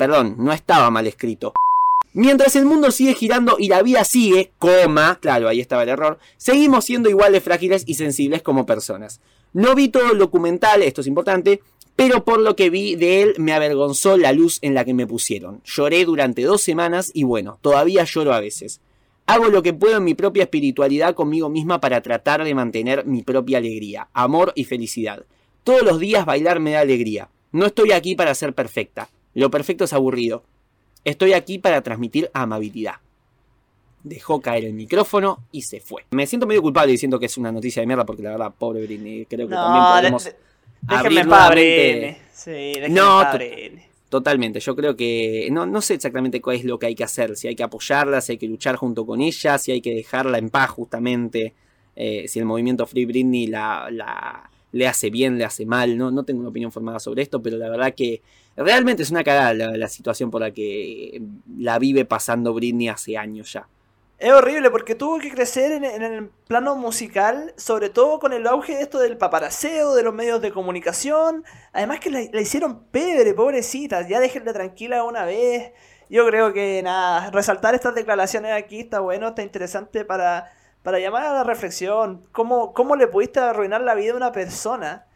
[0.00, 1.52] Perdón, no estaba mal escrito.
[2.14, 6.18] Mientras el mundo sigue girando y la vida sigue, coma, claro, ahí estaba el error,
[6.38, 9.20] seguimos siendo igual de frágiles y sensibles como personas.
[9.52, 11.60] No vi todo el documental, esto es importante,
[11.96, 15.06] pero por lo que vi de él me avergonzó la luz en la que me
[15.06, 15.60] pusieron.
[15.66, 18.80] Lloré durante dos semanas y bueno, todavía lloro a veces.
[19.26, 23.22] Hago lo que puedo en mi propia espiritualidad conmigo misma para tratar de mantener mi
[23.22, 25.26] propia alegría, amor y felicidad.
[25.62, 27.28] Todos los días bailar me da alegría.
[27.52, 29.10] No estoy aquí para ser perfecta.
[29.34, 30.42] Lo perfecto es aburrido.
[31.04, 32.96] Estoy aquí para transmitir amabilidad.
[34.02, 36.04] Dejó caer el micrófono y se fue.
[36.10, 38.82] Me siento medio culpable diciendo que es una noticia de mierda porque la verdad, pobre
[38.82, 40.36] Britney, creo que también podemos de,
[40.82, 43.22] déjenme abrir Sí, no,
[44.08, 47.36] Totalmente, yo creo que no, no sé exactamente cuál es lo que hay que hacer,
[47.36, 50.38] si hay que apoyarla, si hay que luchar junto con ella, si hay que dejarla
[50.38, 51.54] en paz justamente,
[51.94, 56.10] eh, si el movimiento Free Britney la, la, le hace bien, le hace mal, no,
[56.10, 58.20] no tengo una opinión formada sobre esto, pero la verdad que
[58.64, 61.20] realmente es una cagada la, situación por la que
[61.56, 63.66] la vive pasando Britney hace años ya.
[64.18, 68.76] Es horrible porque tuvo que crecer en, el plano musical, sobre todo con el auge
[68.76, 71.42] de esto del paparaceo, de los medios de comunicación.
[71.72, 75.72] Además que la, hicieron pebre, pobrecita, ya déjenla tranquila una vez.
[76.10, 81.22] Yo creo que nada, resaltar estas declaraciones aquí está bueno, está interesante para, para llamar
[81.24, 82.26] a la reflexión.
[82.32, 85.06] ¿Cómo, ¿Cómo le pudiste arruinar la vida a una persona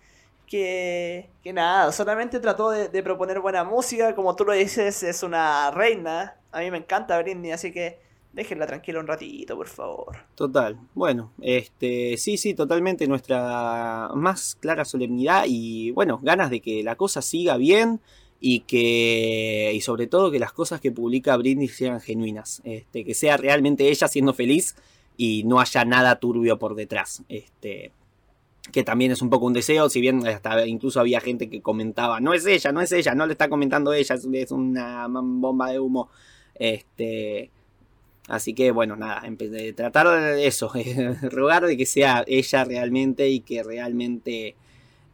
[0.47, 5.71] que, que nada, solamente trató de, proponer buena música, como tú lo dices, es una
[5.71, 6.37] reina.
[6.53, 7.99] A mí me encanta Britney, así que
[8.33, 10.17] déjenla tranquila un ratito, por favor.
[10.35, 10.77] Total.
[10.95, 16.97] Bueno, este, sí, sí, totalmente nuestra más clara solemnidad y bueno, ganas de que la
[16.97, 18.01] cosa siga bien
[18.41, 23.15] y que y sobre todo que las cosas que publica Britney sean genuinas, este, que
[23.15, 24.77] sea realmente ella siendo feliz
[25.17, 27.23] y no haya nada turbio por detrás.
[27.29, 27.93] Este,
[28.73, 32.21] que también es un poco un deseo, si bien hasta incluso había gente que comentaba,
[32.21, 35.79] no es ella, no es ella, no le está comentando ella, es una bomba de
[35.79, 36.09] humo.
[36.55, 37.51] Este,
[38.29, 39.23] así que bueno, nada,
[39.77, 40.73] tratar de eso,
[41.23, 44.57] rogar de que sea ella realmente y que realmente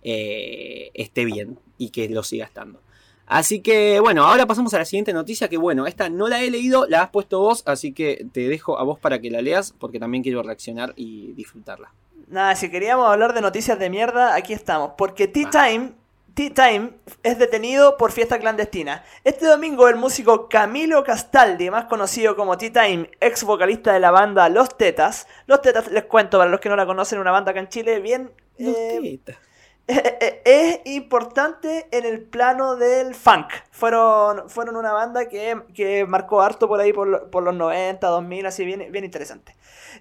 [0.02, 2.80] eh, esté bien y que lo siga estando.
[3.26, 6.50] Así que bueno, ahora pasamos a la siguiente noticia que bueno, esta no la he
[6.50, 9.72] leído, la has puesto vos, así que te dejo a vos para que la leas
[9.78, 11.92] porque también quiero reaccionar y disfrutarla.
[12.30, 14.92] Nada, si queríamos hablar de noticias de mierda, aquí estamos.
[14.96, 15.94] Porque Tea Time,
[16.32, 16.92] Tea Time
[17.24, 19.04] es detenido por fiesta clandestina.
[19.24, 24.12] Este domingo el músico Camilo Castaldi, más conocido como Tea Time, ex vocalista de la
[24.12, 25.26] banda Los Tetas.
[25.46, 27.98] Los Tetas, les cuento para los que no la conocen, una banda acá en Chile
[27.98, 28.30] bien...
[28.58, 29.50] Los eh, Tetas.
[30.44, 33.48] es importante en el plano del funk.
[33.72, 37.08] Fueron, fueron una banda que, marcó harto por ahí por,
[37.42, 39.56] los 90, 2000, así bien, bien interesante.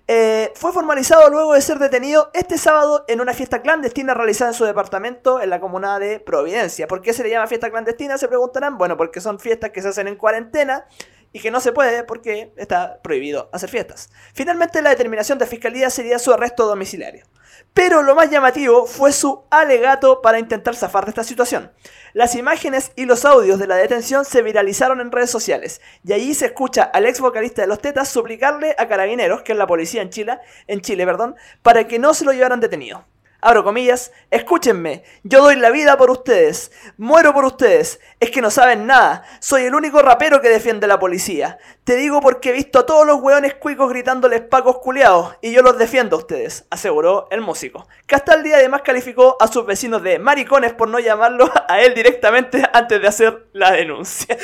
[0.07, 4.57] Eh, fue formalizado luego de ser detenido este sábado en una fiesta clandestina realizada en
[4.57, 6.87] su departamento en la comuna de Providencia.
[6.87, 8.17] ¿Por qué se le llama fiesta clandestina?
[8.17, 8.77] Se preguntarán.
[8.77, 10.85] Bueno, porque son fiestas que se hacen en cuarentena
[11.31, 14.09] y que no se puede porque está prohibido hacer fiestas.
[14.33, 17.25] Finalmente la determinación de fiscalía sería su arresto domiciliario.
[17.73, 21.71] Pero lo más llamativo fue su alegato para intentar zafar de esta situación.
[22.13, 26.33] Las imágenes y los audios de la detención se viralizaron en redes sociales, y allí
[26.33, 30.01] se escucha al ex vocalista de Los Tetas suplicarle a carabineros, que es la policía
[30.01, 33.05] en Chile, en Chile, perdón, para que no se lo llevaran detenido
[33.41, 38.51] abro comillas, escúchenme, yo doy la vida por ustedes, muero por ustedes, es que no
[38.51, 41.57] saben nada, soy el único rapero que defiende la policía.
[41.83, 45.61] Te digo porque he visto a todos los hueones cuicos gritándoles pacos culiados, y yo
[45.61, 49.65] los defiendo a ustedes, aseguró el músico, que hasta el día además calificó a sus
[49.65, 54.37] vecinos de maricones por no llamarlo a él directamente antes de hacer la denuncia.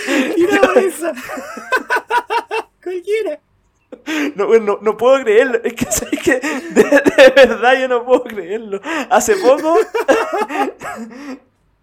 [2.83, 3.39] Cualquiera.
[4.35, 5.59] No, no, no, puedo creerlo.
[5.63, 5.85] Es que,
[6.23, 8.81] que de, verdad yo no puedo creerlo.
[9.09, 9.77] Hace poco.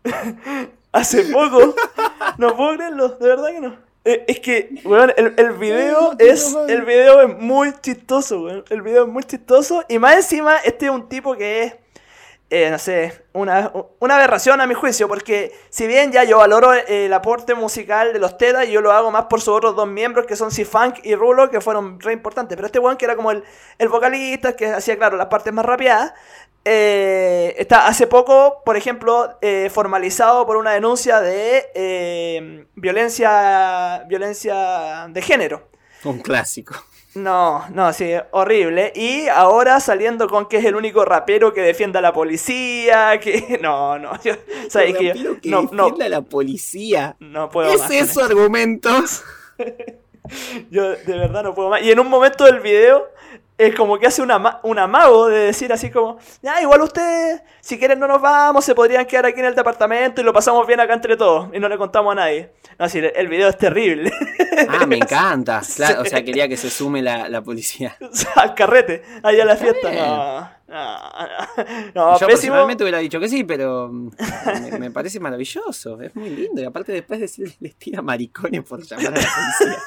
[0.93, 1.75] Hace poco.
[2.39, 3.77] No puedo creerlo, de verdad que no.
[4.05, 6.57] Eh, es que, weón, el, el, video es.
[6.69, 8.65] El video es muy chistoso, weón.
[8.69, 9.85] El video es muy chistoso.
[9.89, 11.75] Y más encima, este es un tipo que es
[12.55, 16.75] eh, no sé, una, una, aberración a mi juicio, porque si bien ya yo valoro
[16.75, 20.27] el aporte musical de los Tetas, yo lo hago más por sus otros dos miembros,
[20.27, 23.31] que son C-Funk y Rulo, que fueron re importantes, pero este weón que era como
[23.31, 23.43] el,
[23.79, 26.13] el vocalista, que hacía, claro, las partes más rapeadas,
[26.67, 35.23] eh, está hace poco, por ejemplo, eh, formalizado por una denuncia de violencia, violencia de
[35.23, 35.71] género.
[36.05, 36.75] Un clásico.
[37.15, 38.93] No, no, sí, horrible.
[38.97, 43.59] Y ahora saliendo con que es el único rapero que defienda a la policía, que...
[43.63, 44.35] No, no, yo...
[44.69, 47.17] ¿sabes que, que no, defienda a la policía.
[47.21, 49.23] No puedo ¿Es eso argumentos?
[50.71, 51.83] yo de verdad no puedo más.
[51.83, 53.09] Y en un momento del video
[53.59, 57.79] es como que hace una, un amago de decir así como, ya, igual ustedes, si
[57.79, 60.81] quieren no nos vamos, se podrían quedar aquí en el departamento y lo pasamos bien
[60.81, 62.51] acá entre todos y no le contamos a nadie.
[62.83, 64.11] No, así, el video es terrible.
[64.69, 65.63] Ah, me encanta.
[65.77, 67.97] Claro, o sea, quería que se sume la, la policía.
[68.35, 69.93] Al carrete, ahí a la fiesta.
[69.93, 72.19] No, no, no.
[72.19, 76.01] Yo personalmente hubiera dicho que sí, pero me, me, parece maravilloso.
[76.01, 76.61] Es muy lindo.
[76.61, 79.79] Y aparte después decirle les tira maricones por llamar a la policía.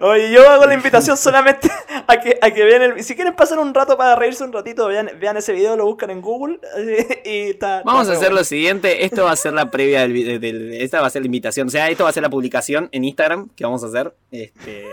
[0.00, 1.70] Oye, yo hago la invitación solamente
[2.06, 3.04] a que, a que vean el...
[3.04, 6.10] Si quieren pasar un rato para reírse un ratito, vean, vean ese video, lo buscan
[6.10, 6.60] en Google
[7.24, 7.82] y está...
[7.84, 11.06] Vamos a hacer lo siguiente, esto va a ser la previa del, video Esta va
[11.06, 13.64] a ser la invitación, o sea, esto va a ser la publicación en Instagram que
[13.64, 14.14] vamos a hacer.
[14.30, 14.84] Este,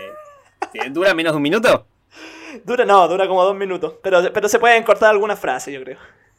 [0.90, 1.86] ¿Dura menos de un minuto?
[2.64, 5.98] Dura, no, dura como dos minutos, pero, pero se pueden cortar algunas frases, yo creo.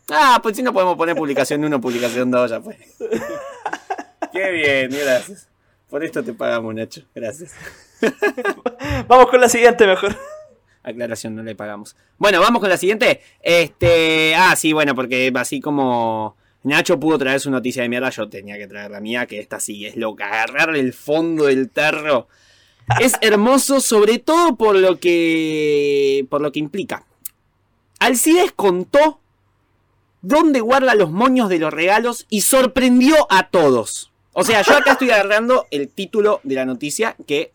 [0.09, 2.77] Ah, pues si no podemos poner publicación 1, publicación 2, ya pues.
[4.31, 5.47] Qué bien, gracias.
[5.89, 7.01] Por esto te pagamos, Nacho.
[7.13, 7.53] Gracias.
[9.07, 10.15] vamos con la siguiente mejor.
[10.83, 11.95] Aclaración, no le pagamos.
[12.17, 13.21] Bueno, vamos con la siguiente.
[13.41, 14.35] Este.
[14.35, 16.35] Ah, sí, bueno, porque así como.
[16.63, 19.59] Nacho pudo traer su noticia de mierda, yo tenía que traer la mía, que esta
[19.59, 20.25] sí es loca.
[20.27, 22.27] Agarrarle el fondo del tarro.
[22.99, 26.25] Es hermoso, sobre todo por lo que.
[26.29, 27.03] por lo que implica.
[27.99, 29.19] Alcides contó
[30.21, 34.11] dónde guarda los moños de los regalos y sorprendió a todos.
[34.33, 37.51] O sea, yo acá estoy agarrando el título de la noticia que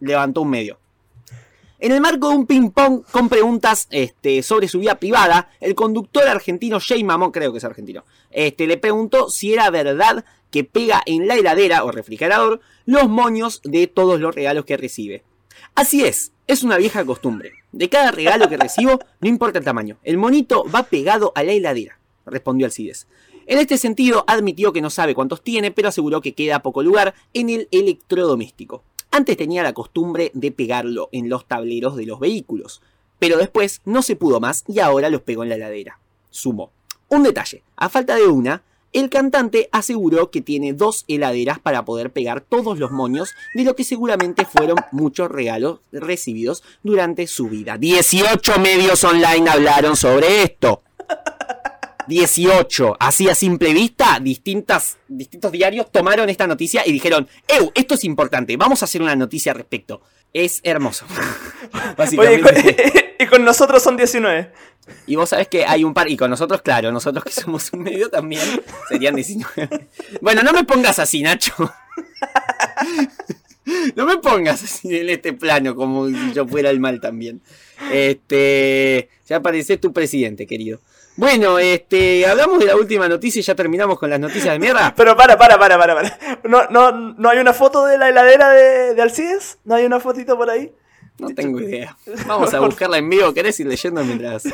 [0.00, 0.78] levantó un medio.
[1.78, 6.26] En el marco de un ping-pong con preguntas este, sobre su vida privada, el conductor
[6.26, 11.02] argentino Jay Mamón, creo que es argentino, este, le preguntó si era verdad que pega
[11.04, 15.22] en la heladera o refrigerador los moños de todos los regalos que recibe.
[15.74, 17.52] Así es, es una vieja costumbre.
[17.72, 21.52] De cada regalo que recibo, no importa el tamaño, el monito va pegado a la
[21.52, 23.06] heladera, respondió Alcides.
[23.46, 27.14] En este sentido, admitió que no sabe cuántos tiene, pero aseguró que queda poco lugar
[27.34, 28.82] en el electrodoméstico.
[29.16, 32.82] Antes tenía la costumbre de pegarlo en los tableros de los vehículos,
[33.18, 35.98] pero después no se pudo más y ahora los pegó en la heladera.
[36.28, 36.70] Sumó.
[37.08, 42.10] Un detalle, a falta de una, el cantante aseguró que tiene dos heladeras para poder
[42.10, 47.78] pegar todos los moños de lo que seguramente fueron muchos regalos recibidos durante su vida.
[47.78, 50.82] 18 medios online hablaron sobre esto.
[52.06, 52.96] 18.
[52.98, 57.72] Así a simple vista, distintas, distintos diarios tomaron esta noticia y dijeron, ¡Ew!
[57.74, 60.02] Esto es importante, vamos a hacer una noticia al respecto.
[60.32, 61.06] Es hermoso.
[62.18, 62.54] Oye, y con,
[63.18, 64.52] y con nosotros son 19.
[65.06, 67.82] Y vos sabés que hay un par, y con nosotros, claro, nosotros que somos un
[67.82, 68.42] medio también,
[68.88, 69.88] serían 19.
[70.20, 71.54] Bueno, no me pongas así, Nacho.
[73.96, 77.40] No me pongas así en este plano como si yo fuera el mal también.
[77.92, 80.80] Este, ya aparece tu presidente, querido.
[81.16, 84.94] Bueno, este, hablamos de la última noticia y ya terminamos con las noticias de mierda.
[84.94, 86.18] Pero para, para, para, para, para.
[86.44, 89.58] ¿No, no, no hay una foto de la heladera de, de Alcides?
[89.64, 90.72] ¿No hay una fotito por ahí?
[91.18, 91.96] No tengo idea.
[92.26, 93.32] Vamos a buscarla en vivo.
[93.32, 94.44] ¿Querés ir leyendo mientras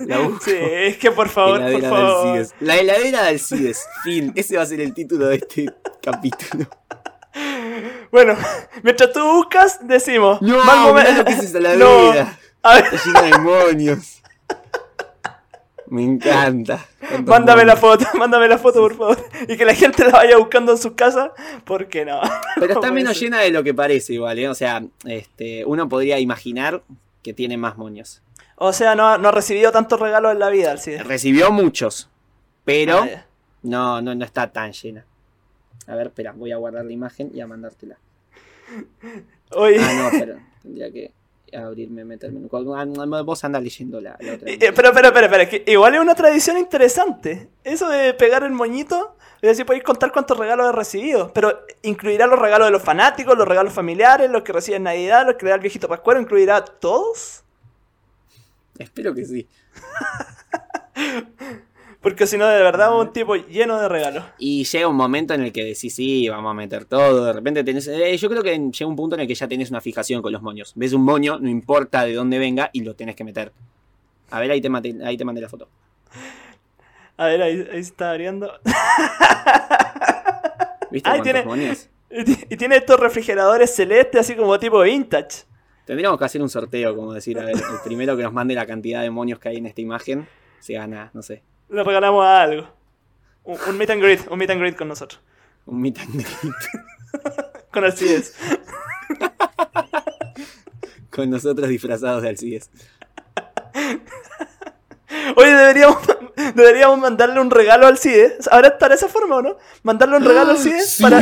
[0.00, 0.44] la busco?
[0.44, 2.46] Sí, es que por favor, por favor.
[2.60, 3.86] La heladera de Alcides.
[4.04, 4.32] Fin.
[4.36, 6.66] Ese va a ser el título de este capítulo.
[8.10, 8.36] Bueno,
[8.82, 10.42] mientras tú buscas, decimos.
[10.42, 11.12] No, mal momento.
[11.18, 11.54] lo que es.
[11.78, 12.12] No.
[12.62, 12.84] A ver.
[13.30, 14.20] Demonios.
[15.90, 16.86] Me encanta.
[17.26, 19.18] Mándame la foto, mándame la foto, por favor.
[19.48, 21.32] Y que la gente la vaya buscando en su casa,
[21.64, 22.20] ¿por qué no?
[22.56, 24.48] Pero está menos llena de lo que parece igual, ¿eh?
[24.48, 26.82] O sea, este, uno podría imaginar
[27.22, 28.22] que tiene más moños.
[28.54, 30.96] O sea, no, no ha recibido tantos regalos en la vida, sí.
[30.96, 32.08] Recibió muchos,
[32.64, 33.24] pero ah,
[33.62, 35.04] no, no, no está tan llena.
[35.88, 37.98] A ver, espera, voy a guardar la imagen y a mandártela.
[39.50, 39.80] Oye.
[39.80, 41.10] Ah, no, pero tendría que
[41.54, 42.40] abrirme, meterme.
[42.48, 44.38] Vos andás leyendo la, otra.
[44.44, 47.48] Pero, pero, pero, pero, que igual es una tradición interesante.
[47.64, 49.16] Eso de pegar el moñito.
[49.42, 51.32] Es decir, podéis contar cuántos regalos he recibido.
[51.32, 55.36] Pero incluirá los regalos de los fanáticos, los regalos familiares, los que reciben Navidad, los
[55.36, 56.20] que le da el viejito Pascuero.
[56.20, 57.42] ¿Incluirá todos?
[58.78, 59.48] Espero que sí.
[62.00, 64.24] Porque si no, de verdad, un tipo lleno de regalos.
[64.38, 67.26] Y llega un momento en el que decís, sí, vamos a meter todo.
[67.26, 67.86] De repente tenés.
[67.88, 70.32] Eh, yo creo que llega un punto en el que ya tenés una fijación con
[70.32, 70.72] los moños.
[70.76, 73.52] Ves un moño, no importa de dónde venga, y lo tenés que meter.
[74.30, 75.68] A ver, ahí te, mandé, ahí te mandé la foto.
[77.18, 78.50] A ver, ahí, está abriendo.
[80.90, 81.44] ¿Viste ahí tiene,
[82.48, 85.44] Y tiene estos refrigeradores celestes, así como tipo vintage.
[85.84, 88.64] Tendríamos que hacer un sorteo, como decir, a ver, el primero que nos mande la
[88.64, 90.26] cantidad de moños que hay en esta imagen
[90.60, 92.66] se gana, no sé, le regalamos algo.
[93.44, 95.20] Un, meet and greet, un meet and greet con nosotros.
[95.66, 96.28] Un meet and greet.
[97.72, 98.34] con Alcides.
[101.10, 102.70] con nosotros disfrazados de Alcides.
[105.36, 105.98] Oye, deberíamos,
[106.54, 108.36] deberíamos mandarle un regalo al CIDE.
[108.50, 109.56] Ahora está de esa forma, ¿o no?
[109.82, 111.20] Mandarle un regalo al CIDE para,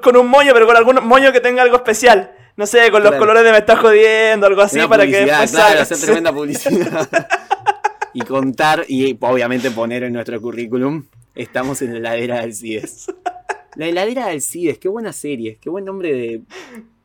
[0.00, 2.32] con, un moño, pero con algún moño que tenga algo especial.
[2.56, 5.80] No sé, con los colores de me estás jodiendo, algo así, para que después claro,
[5.80, 7.08] hacer tremenda publicidad.
[8.18, 11.04] y contar y obviamente poner en nuestro currículum,
[11.36, 13.06] estamos en la heladera del CIDES.
[13.76, 16.42] La heladera del CIDES, qué buena serie, qué buen nombre de...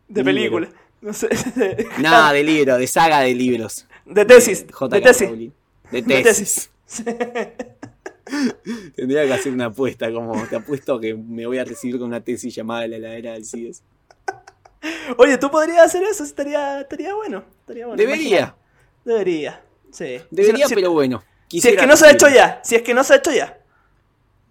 [0.08, 0.69] De película.
[1.02, 1.30] No sé.
[1.99, 3.88] Nada, de libro, de saga de libros.
[4.06, 4.65] De tesis.
[4.89, 5.30] De, tesis.
[5.91, 6.71] De tesis.
[8.95, 12.21] Tendría que hacer una apuesta, como te apuesto que me voy a recibir con una
[12.21, 13.84] tesis llamada La heladera del CIDES.
[15.17, 17.43] Oye, tú podrías hacer eso, estaría, estaría bueno.
[17.62, 18.02] Estaría bueno.
[18.02, 18.56] Debería.
[19.06, 19.62] Debería.
[19.93, 20.19] Sí.
[20.32, 21.23] Debería, pero bueno.
[21.47, 22.60] Si es que no se ha hecho ya.
[22.63, 23.60] Si es que no se ha hecho ya.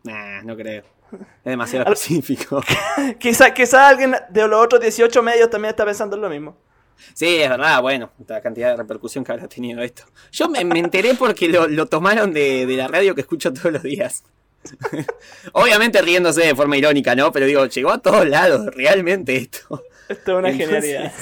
[0.04, 0.84] Nah, no creo.
[1.12, 2.62] Es demasiado específico.
[3.18, 6.56] quizá, quizá alguien de los otros 18 medios también está pensando en lo mismo.
[7.14, 10.04] Sí, es verdad, bueno, la cantidad de repercusión que habrá tenido esto.
[10.30, 14.22] Yo me, enteré porque lo, tomaron de, la radio que escucho todos los días.
[15.52, 17.32] Obviamente riéndose de forma irónica, ¿no?
[17.32, 19.82] Pero digo, llegó a todos lados, realmente esto.
[20.08, 21.12] Esto es una genialidad.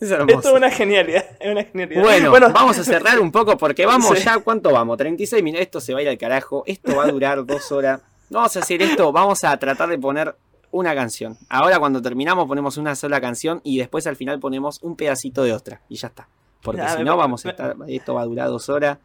[0.00, 2.30] Es Esto es una genialidad, es una genialidad.
[2.30, 4.96] Bueno, vamos a cerrar un poco porque vamos ya, ¿cuánto vamos?
[4.96, 8.00] 36 minutos, esto se va a ir al carajo, esto va a durar dos horas.
[8.30, 10.34] Vamos a hacer esto, vamos a tratar de poner
[10.70, 11.38] una canción.
[11.48, 15.52] Ahora cuando terminamos ponemos una sola canción y después al final ponemos un pedacito de
[15.52, 16.28] otra y ya está.
[16.62, 18.98] Porque si no vamos a estar, esto va a durar dos horas.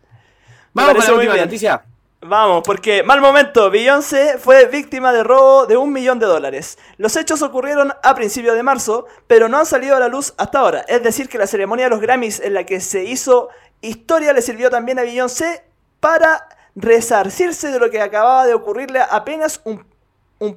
[0.74, 1.84] Vamos con la última noticia.
[2.26, 6.78] Vamos, porque mal momento, Beyoncé fue víctima de robo de un millón de dólares.
[6.96, 10.60] Los hechos ocurrieron a principios de marzo, pero no han salido a la luz hasta
[10.60, 10.86] ahora.
[10.88, 13.50] Es decir, que la ceremonia de los Grammys en la que se hizo
[13.82, 15.66] historia le sirvió también a Beyoncé
[16.00, 19.86] para resarcirse de lo que acababa de ocurrirle apenas un,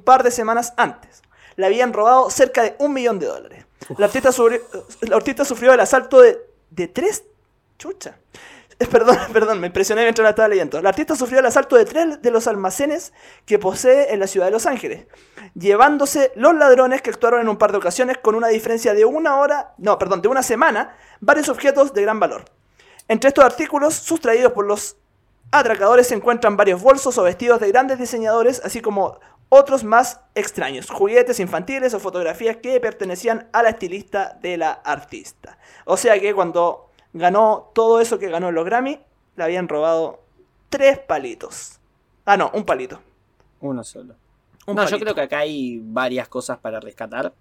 [0.05, 1.21] par de semanas antes.
[1.57, 3.65] Le habían robado cerca de un millón de dólares.
[3.97, 6.39] La artista, sufrió, el asalto de,
[6.69, 7.25] de tres...
[7.77, 8.17] Chucha
[8.91, 10.81] perdón, perdón, me impresioné mientras la estaba leyendo.
[10.81, 13.11] La artista sufrió el asalto de tres de los almacenes
[13.45, 15.07] que posee en la ciudad de Los Ángeles,
[15.55, 19.37] llevándose los ladrones que actuaron en un par de ocasiones con una diferencia de una
[19.37, 22.45] hora, no, perdón, de una semana, varios objetos de gran valor.
[23.07, 24.97] Entre estos artículos sustraídos por los
[25.51, 29.19] atracadores se encuentran varios bolsos o vestidos de grandes diseñadores, así como
[29.49, 35.57] otros más extraños, juguetes infantiles o fotografías que pertenecían a la estilista de la artista.
[35.85, 36.86] O sea que cuando
[37.17, 38.99] ganó todo eso que ganó en los Grammy,
[39.35, 40.21] le habían robado
[40.69, 41.79] tres palitos.
[42.25, 43.01] Ah, no, un palito.
[43.61, 44.15] Uno solo.
[44.65, 47.33] Un no, yo creo que acá hay varias cosas para rescatar.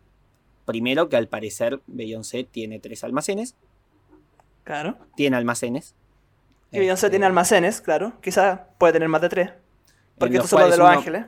[0.64, 3.54] Primero, que al parecer Beyoncé tiene tres almacenes.
[4.64, 4.96] Claro.
[5.16, 5.94] Tiene almacenes.
[6.72, 8.12] Y Beyoncé Este, tiene almacenes, claro.
[8.20, 9.50] Quizá puede tener más de tres.
[10.18, 11.26] Porque estos son los de Los uno- Ángeles.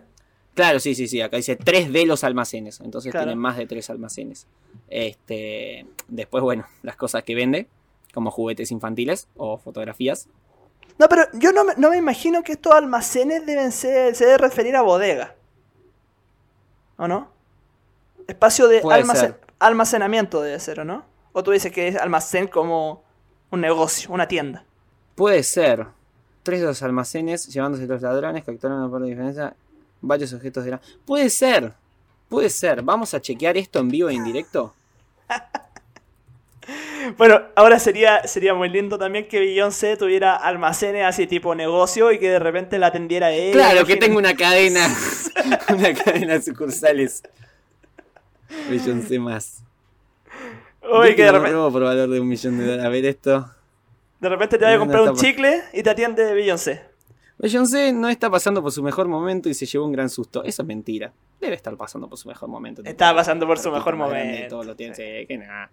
[0.54, 1.20] Claro, sí, sí, sí.
[1.20, 2.80] Acá dice tres de los almacenes.
[2.80, 3.26] Entonces Claro.
[3.26, 4.46] tienen más de tres almacenes.
[4.88, 7.68] Este, después, bueno, las cosas que vende,
[8.18, 10.28] como juguetes infantiles o fotografías.
[10.98, 14.38] No, pero yo no me, no me imagino que estos almacenes deben ser, se debe
[14.38, 15.36] referir a bodega.
[16.96, 17.28] ¿O no?
[18.26, 21.04] Espacio de almacen- almacenamiento debe ser, ¿o no?
[21.32, 23.04] O tú dices que es almacén como
[23.50, 24.64] un negocio, una tienda.
[25.14, 25.86] Puede ser.
[26.42, 29.54] Tres de los almacenes llevándose los ladrones que actuaron una parte de diferencia.
[30.00, 30.80] Varios objetos de la.
[31.06, 31.74] Puede ser.
[32.28, 32.82] Puede ser.
[32.82, 34.74] Vamos a chequear esto en vivo e en directo.
[37.16, 42.18] Bueno, ahora sería, sería muy lindo también que Beyoncé tuviera almacenes así tipo negocio y
[42.18, 43.52] que de repente la atendiera ella.
[43.52, 44.86] Claro, que tengo una cadena.
[45.68, 47.22] una cadena de sucursales.
[48.68, 49.62] Beyoncé más.
[50.82, 52.84] Uy, que de repente, por valor de un millón de dólares.
[52.84, 53.54] A ver esto.
[54.20, 56.82] de repente te vaya a comprar un está chicle y te atiende Beyoncé.
[57.38, 60.42] Beyoncé no está pasando por su mejor momento y se llevó un gran susto.
[60.42, 61.12] Eso es mentira.
[61.40, 62.82] Debe estar pasando por su mejor momento.
[62.84, 64.48] Estaba pasando por su mejor momento.
[64.48, 65.70] todo lo tiene, sí, que nada.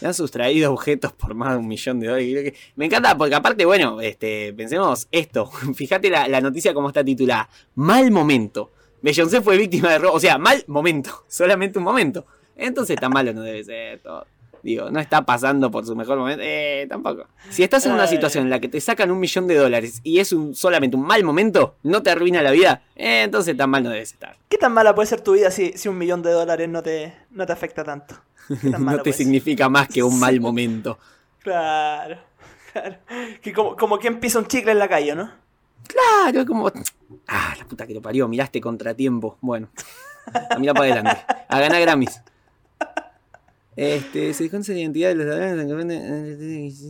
[0.00, 2.54] Le han sustraído objetos por más de un millón de dólares.
[2.74, 5.46] Me encanta porque aparte, bueno, este, pensemos esto.
[5.74, 7.48] Fíjate la, la noticia como está titulada.
[7.76, 8.72] Mal momento.
[9.00, 10.14] Beyoncé fue víctima de robo.
[10.14, 11.24] O sea, mal momento.
[11.28, 12.26] Solamente un momento.
[12.56, 14.26] Entonces tan malo no debe ser todo.
[14.62, 16.42] Digo, no está pasando por su mejor momento.
[16.44, 17.26] Eh, tampoco.
[17.50, 18.08] Si estás en una Ay.
[18.08, 21.02] situación en la que te sacan un millón de dólares y es un, solamente un
[21.02, 24.36] mal momento, no te arruina la vida, eh, entonces tan mal no debes estar.
[24.48, 27.12] ¿Qué tan mala puede ser tu vida si, si un millón de dólares no te,
[27.30, 28.14] no te afecta tanto?
[28.48, 30.98] ¿Qué tan mala no te significa más que un mal momento.
[31.40, 32.18] Claro,
[32.72, 32.96] claro.
[33.40, 35.30] Que como, como quien pisa un chicle en la calle, ¿no?
[35.86, 36.70] Claro, es como.
[37.26, 39.36] Ah, la puta que lo parió, miraste contratiempo.
[39.40, 39.68] Bueno,
[40.50, 41.22] a mirar para adelante.
[41.48, 42.20] A ganar Grammys.
[43.74, 46.82] Este, se desconoce la identidad de los ladrones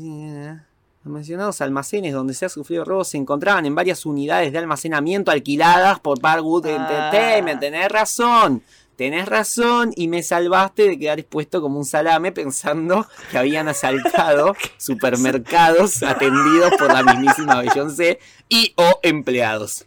[1.05, 5.31] Los mencionados almacenes donde se ha sufrido robo se encontraban en varias unidades de almacenamiento
[5.31, 6.77] alquiladas por Parkwood Ah.
[6.77, 7.61] Entertainment.
[7.61, 8.63] Tenés razón.
[9.03, 14.55] Tenés razón y me salvaste de quedar expuesto como un salame pensando que habían asaltado
[14.77, 19.87] supermercados atendidos por la mismísima Beyoncé y o empleados.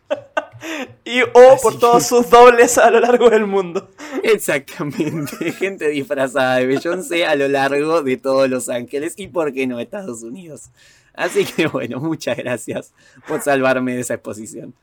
[1.05, 3.89] Y o por todos sus dobles a lo largo del mundo.
[4.22, 9.66] Exactamente, gente disfrazada de Beyoncé a lo largo de todos Los Ángeles y por qué
[9.66, 10.72] no Estados Unidos.
[11.13, 12.91] Así que bueno, muchas gracias
[13.30, 14.76] por salvarme de esa exposición.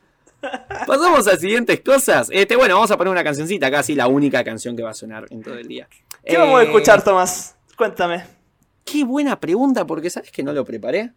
[0.87, 2.27] Pasamos a siguientes cosas.
[2.31, 5.25] Este, bueno, vamos a poner una cancioncita, casi la única canción que va a sonar
[5.29, 5.87] en todo el día.
[6.25, 7.55] ¿Qué vamos a Eh, escuchar, Tomás?
[7.77, 8.23] Cuéntame.
[8.85, 11.11] Qué buena pregunta, porque sabes que no lo preparé.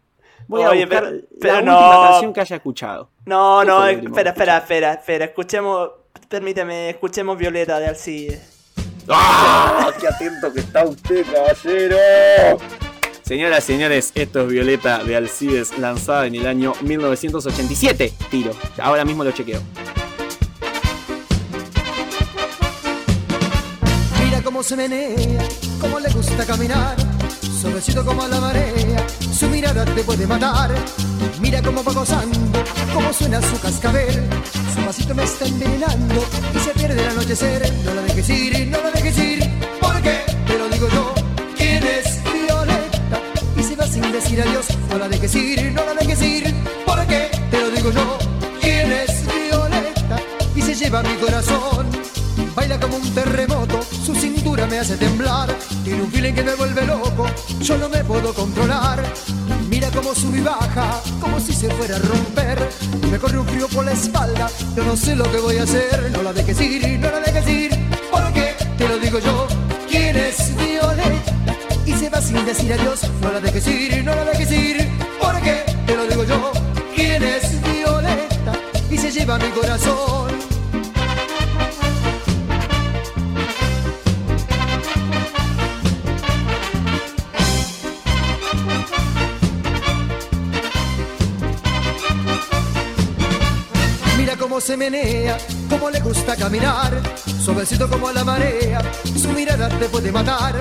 [0.47, 1.03] Voy Oye, a buscar
[1.41, 2.09] pero- la última no.
[2.11, 3.09] canción que haya escuchado.
[3.25, 5.25] No, ¿Qué no, eh, espera, espera, espera, espera.
[5.25, 5.89] Escuchemos,
[6.29, 8.41] permíteme, escuchemos Violeta de Alcide.
[9.09, 9.91] ¡Ah!
[9.99, 11.97] ¡Qué atento que está usted, caballero!
[13.27, 18.13] Señoras, señores, esto es Violeta de Alcides, lanzada en el año 1987.
[18.31, 18.51] Tiro,
[18.81, 19.59] ahora mismo lo chequeo.
[24.23, 25.45] Mira cómo se menea,
[25.81, 26.95] cómo le gusta caminar,
[27.61, 30.73] suavecito como la marea, su mirada te puede matar.
[31.41, 32.63] Mira cómo va gozando,
[32.93, 34.23] cómo suena su cascabel,
[34.73, 36.23] su pasito me está envenenando
[36.55, 37.73] y se pierde el anochecer.
[37.83, 39.51] No la dejes ir, no la dejes ir,
[39.81, 41.13] porque te lo digo yo,
[41.57, 42.16] ¿quién es
[44.01, 46.53] sin decir adiós, no la dejes ir, no la dejes ir,
[46.85, 48.17] porque te lo digo yo,
[48.61, 50.19] ¿quién es Violeta?
[50.55, 51.87] Y se lleva mi corazón.
[52.55, 55.49] Baila como un terremoto, su cintura me hace temblar.
[55.83, 57.25] Tiene un feeling que me vuelve loco,
[57.59, 59.03] yo no me puedo controlar.
[59.67, 62.69] Mira cómo sube y baja, como si se fuera a romper.
[63.09, 66.11] Me corre un frío por la espalda, yo no sé lo que voy a hacer.
[66.11, 67.71] No la dejes ir, no la dejes ir,
[68.11, 69.47] porque te lo digo yo.
[69.89, 71.36] ¿Quién es Violeta?
[72.09, 73.01] va sin decir adiós.
[73.21, 74.87] No la dejes ir, no la dejes ir,
[75.19, 76.51] porque te lo digo yo.
[76.95, 78.53] ¿Quién es Violeta?
[78.89, 80.47] Y se lleva mi corazón.
[94.59, 95.37] se menea,
[95.69, 96.91] como le gusta caminar,
[97.39, 98.81] suavecito como la marea,
[99.15, 100.55] su mirada te puede matar,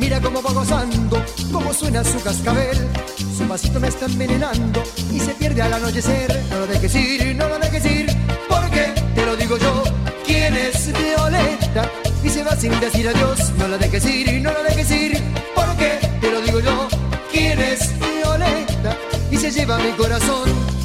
[0.00, 1.22] Mira cómo va gozando,
[1.52, 2.88] cómo suena su cascabel,
[3.36, 4.82] su pasito me está envenenando
[5.12, 6.42] y se pierde al anochecer.
[6.48, 8.06] No lo dejes ir, no lo dejes ir,
[8.48, 9.84] porque te lo digo yo,
[10.24, 11.90] quién es Violeta
[12.24, 13.52] y se va sin decir adiós.
[13.58, 15.22] No la dejes ir, no la dejes ir,
[15.54, 16.88] porque te lo digo yo,
[17.30, 18.96] quién es Violeta
[19.30, 20.79] y se lleva mi corazón.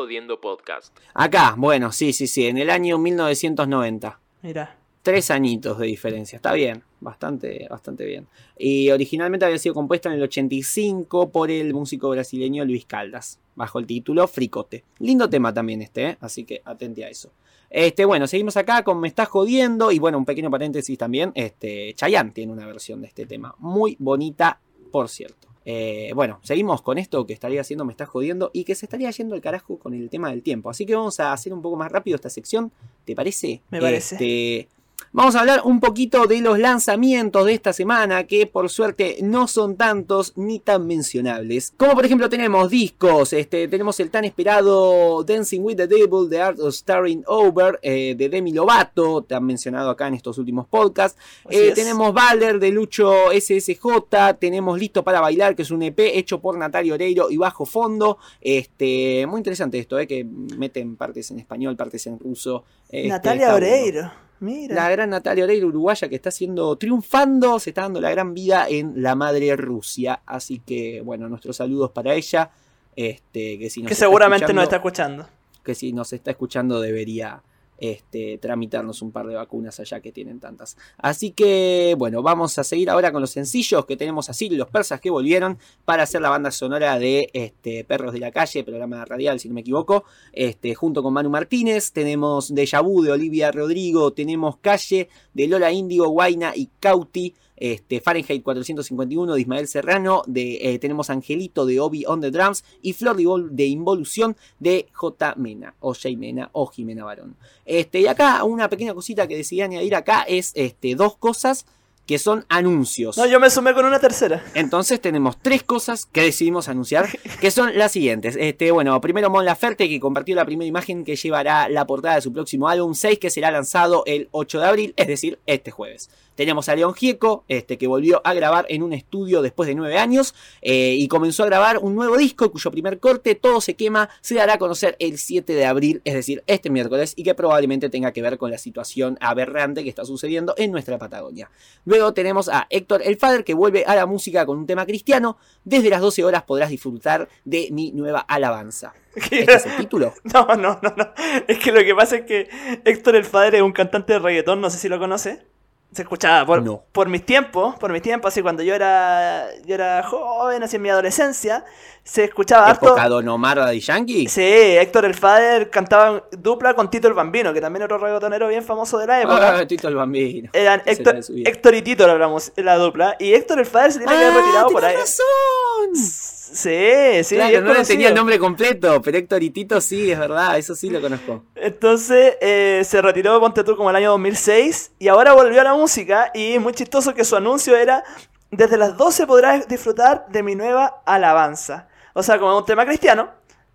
[0.00, 0.96] Jodiendo Podcast.
[1.12, 4.18] Acá, bueno, sí, sí, sí, en el año 1990.
[4.40, 4.78] Mira.
[5.02, 6.36] Tres añitos de diferencia.
[6.36, 8.26] Está bien, bastante, bastante bien.
[8.56, 13.78] Y originalmente había sido compuesta en el 85 por el músico brasileño Luis Caldas, bajo
[13.78, 14.84] el título Fricote.
[15.00, 16.18] Lindo tema también este, ¿eh?
[16.22, 17.30] así que atente a eso.
[17.68, 19.92] Este, bueno, seguimos acá con Me Estás Jodiendo.
[19.92, 21.30] Y bueno, un pequeño paréntesis también.
[21.34, 23.54] Este, Chayanne tiene una versión de este tema.
[23.58, 25.49] Muy bonita, por cierto.
[25.64, 29.10] Eh, bueno, seguimos con esto que estaría haciendo Me Estás Jodiendo y que se estaría
[29.10, 30.70] yendo al carajo con el tema del tiempo.
[30.70, 32.72] Así que vamos a hacer un poco más rápido esta sección.
[33.04, 33.62] ¿Te parece?
[33.70, 34.14] Me parece.
[34.14, 34.68] Este,
[35.12, 39.48] Vamos a hablar un poquito de los lanzamientos de esta semana, que por suerte no
[39.48, 41.72] son tantos ni tan mencionables.
[41.76, 46.40] Como por ejemplo tenemos discos, este, tenemos el tan esperado Dancing with the Devil, The
[46.40, 51.18] Art of Starring Over, eh, de Demi Lovato, tan mencionado acá en estos últimos podcasts.
[51.48, 51.74] Eh, es.
[51.74, 56.56] tenemos Balder de Lucho SSJ, tenemos Listo para Bailar, que es un EP hecho por
[56.56, 58.18] Natalia Oreiro y Bajo Fondo.
[58.40, 62.62] Este, muy interesante esto, eh, que meten partes en español, partes en ruso.
[62.88, 64.29] Este, Natalia bueno.
[64.40, 64.74] Mira.
[64.74, 68.66] La gran Natalia Oreiro, uruguaya, que está haciendo, triunfando, se está dando la gran vida
[68.68, 70.22] en la madre Rusia.
[70.26, 72.50] Así que, bueno, nuestros saludos para ella.
[72.96, 75.28] Este, que si nos que seguramente nos está escuchando.
[75.64, 77.42] que si nos está escuchando debería
[77.80, 80.76] este, tramitarnos un par de vacunas allá que tienen tantas.
[80.98, 85.00] Así que bueno, vamos a seguir ahora con los sencillos que tenemos así, los persas
[85.00, 89.40] que volvieron para hacer la banda sonora de este, Perros de la Calle, programa radial
[89.40, 94.12] si no me equivoco, este, junto con Manu Martínez, tenemos Deja Vu de Olivia Rodrigo,
[94.12, 100.56] tenemos Calle de Lola Índigo, Guaina y Cauti, este, Fahrenheit 451 de Ismael Serrano, de,
[100.74, 104.86] eh, tenemos Angelito de Obi on the Drums y Flor de, Invol- de Involución de
[104.92, 105.34] J.
[105.36, 106.16] Mena, o J.
[106.16, 107.36] Mena, o Jimena Barón.
[107.64, 111.66] Este, y acá una pequeña cosita que decidí añadir acá es este, dos cosas
[112.10, 113.16] que son anuncios.
[113.16, 114.42] No, yo me sumé con una tercera.
[114.54, 117.08] Entonces tenemos tres cosas que decidimos anunciar,
[117.40, 118.34] que son las siguientes.
[118.36, 122.22] Este, bueno, primero Mon Laferte, que compartió la primera imagen que llevará la portada de
[122.22, 126.10] su próximo álbum 6, que será lanzado el 8 de abril, es decir, este jueves.
[126.40, 129.98] Tenemos a León Gieco, este, que volvió a grabar en un estudio después de nueve
[129.98, 134.08] años eh, y comenzó a grabar un nuevo disco cuyo primer corte, Todo se quema,
[134.22, 137.90] se dará a conocer el 7 de abril, es decir, este miércoles, y que probablemente
[137.90, 141.50] tenga que ver con la situación aberrante que está sucediendo en nuestra Patagonia.
[141.84, 145.36] Luego tenemos a Héctor El Fader que vuelve a la música con un tema cristiano.
[145.64, 148.94] Desde las 12 horas podrás disfrutar de mi nueva alabanza.
[149.14, 150.14] ¿Este es el título?
[150.24, 151.12] No, no, no, no.
[151.48, 152.48] Es que lo que pasa es que
[152.84, 155.46] Héctor el Padre es un cantante de reggaetón, no sé si lo conoce.
[155.92, 156.84] Se escuchaba por, No.
[156.92, 160.82] por mis tiempos, por mis tiempos, así cuando yo era, yo era joven, así en
[160.82, 161.64] mi adolescencia,
[162.04, 162.86] se escuchaba harto.
[162.86, 164.28] ¿Época Don Omar Daddy Yankee?
[164.28, 168.06] Sí, Héctor el Fader cantaba en dupla con Tito el Bambino, que también era otro
[168.06, 169.58] reggaetonero bien famoso de la época.
[169.58, 170.50] Ah, Tito el Bambino.
[170.52, 171.42] Eran Héctor, de.
[171.44, 173.16] Héctor y Tito la, hablamos, la dupla.
[173.18, 174.94] Y Héctor el Fader se tiene que haber Ah, retirado por ahí.
[174.96, 176.39] razón!
[176.52, 180.10] Sí, sí, claro, bien no le tenía el nombre completo, pero Héctor y Tito sí,
[180.10, 181.44] es verdad, eso sí lo conozco.
[181.54, 185.64] Entonces eh, se retiró de Ponte tú como el año 2006 y ahora volvió a
[185.64, 188.02] la música y es muy chistoso que su anuncio era
[188.50, 191.88] desde las 12 podrás disfrutar de mi nueva alabanza.
[192.14, 193.30] O sea, como es un tema cristiano,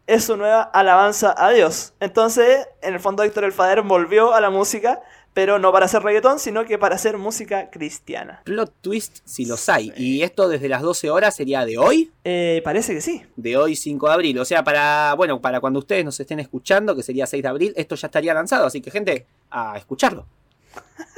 [0.08, 1.94] es su nueva alabanza a Dios.
[2.00, 5.02] Entonces, en el fondo Héctor El Fader volvió a la música
[5.36, 8.42] pero no para hacer reggaetón, sino que para hacer música cristiana.
[8.46, 9.92] Plot twist si los hay.
[9.98, 12.10] Y esto desde las 12 horas sería de hoy.
[12.24, 13.22] Eh, parece que sí.
[13.36, 14.40] De hoy 5 de abril.
[14.40, 17.74] O sea, para, bueno, para cuando ustedes nos estén escuchando, que sería 6 de abril,
[17.76, 18.66] esto ya estaría lanzado.
[18.66, 20.26] Así que gente, a escucharlo.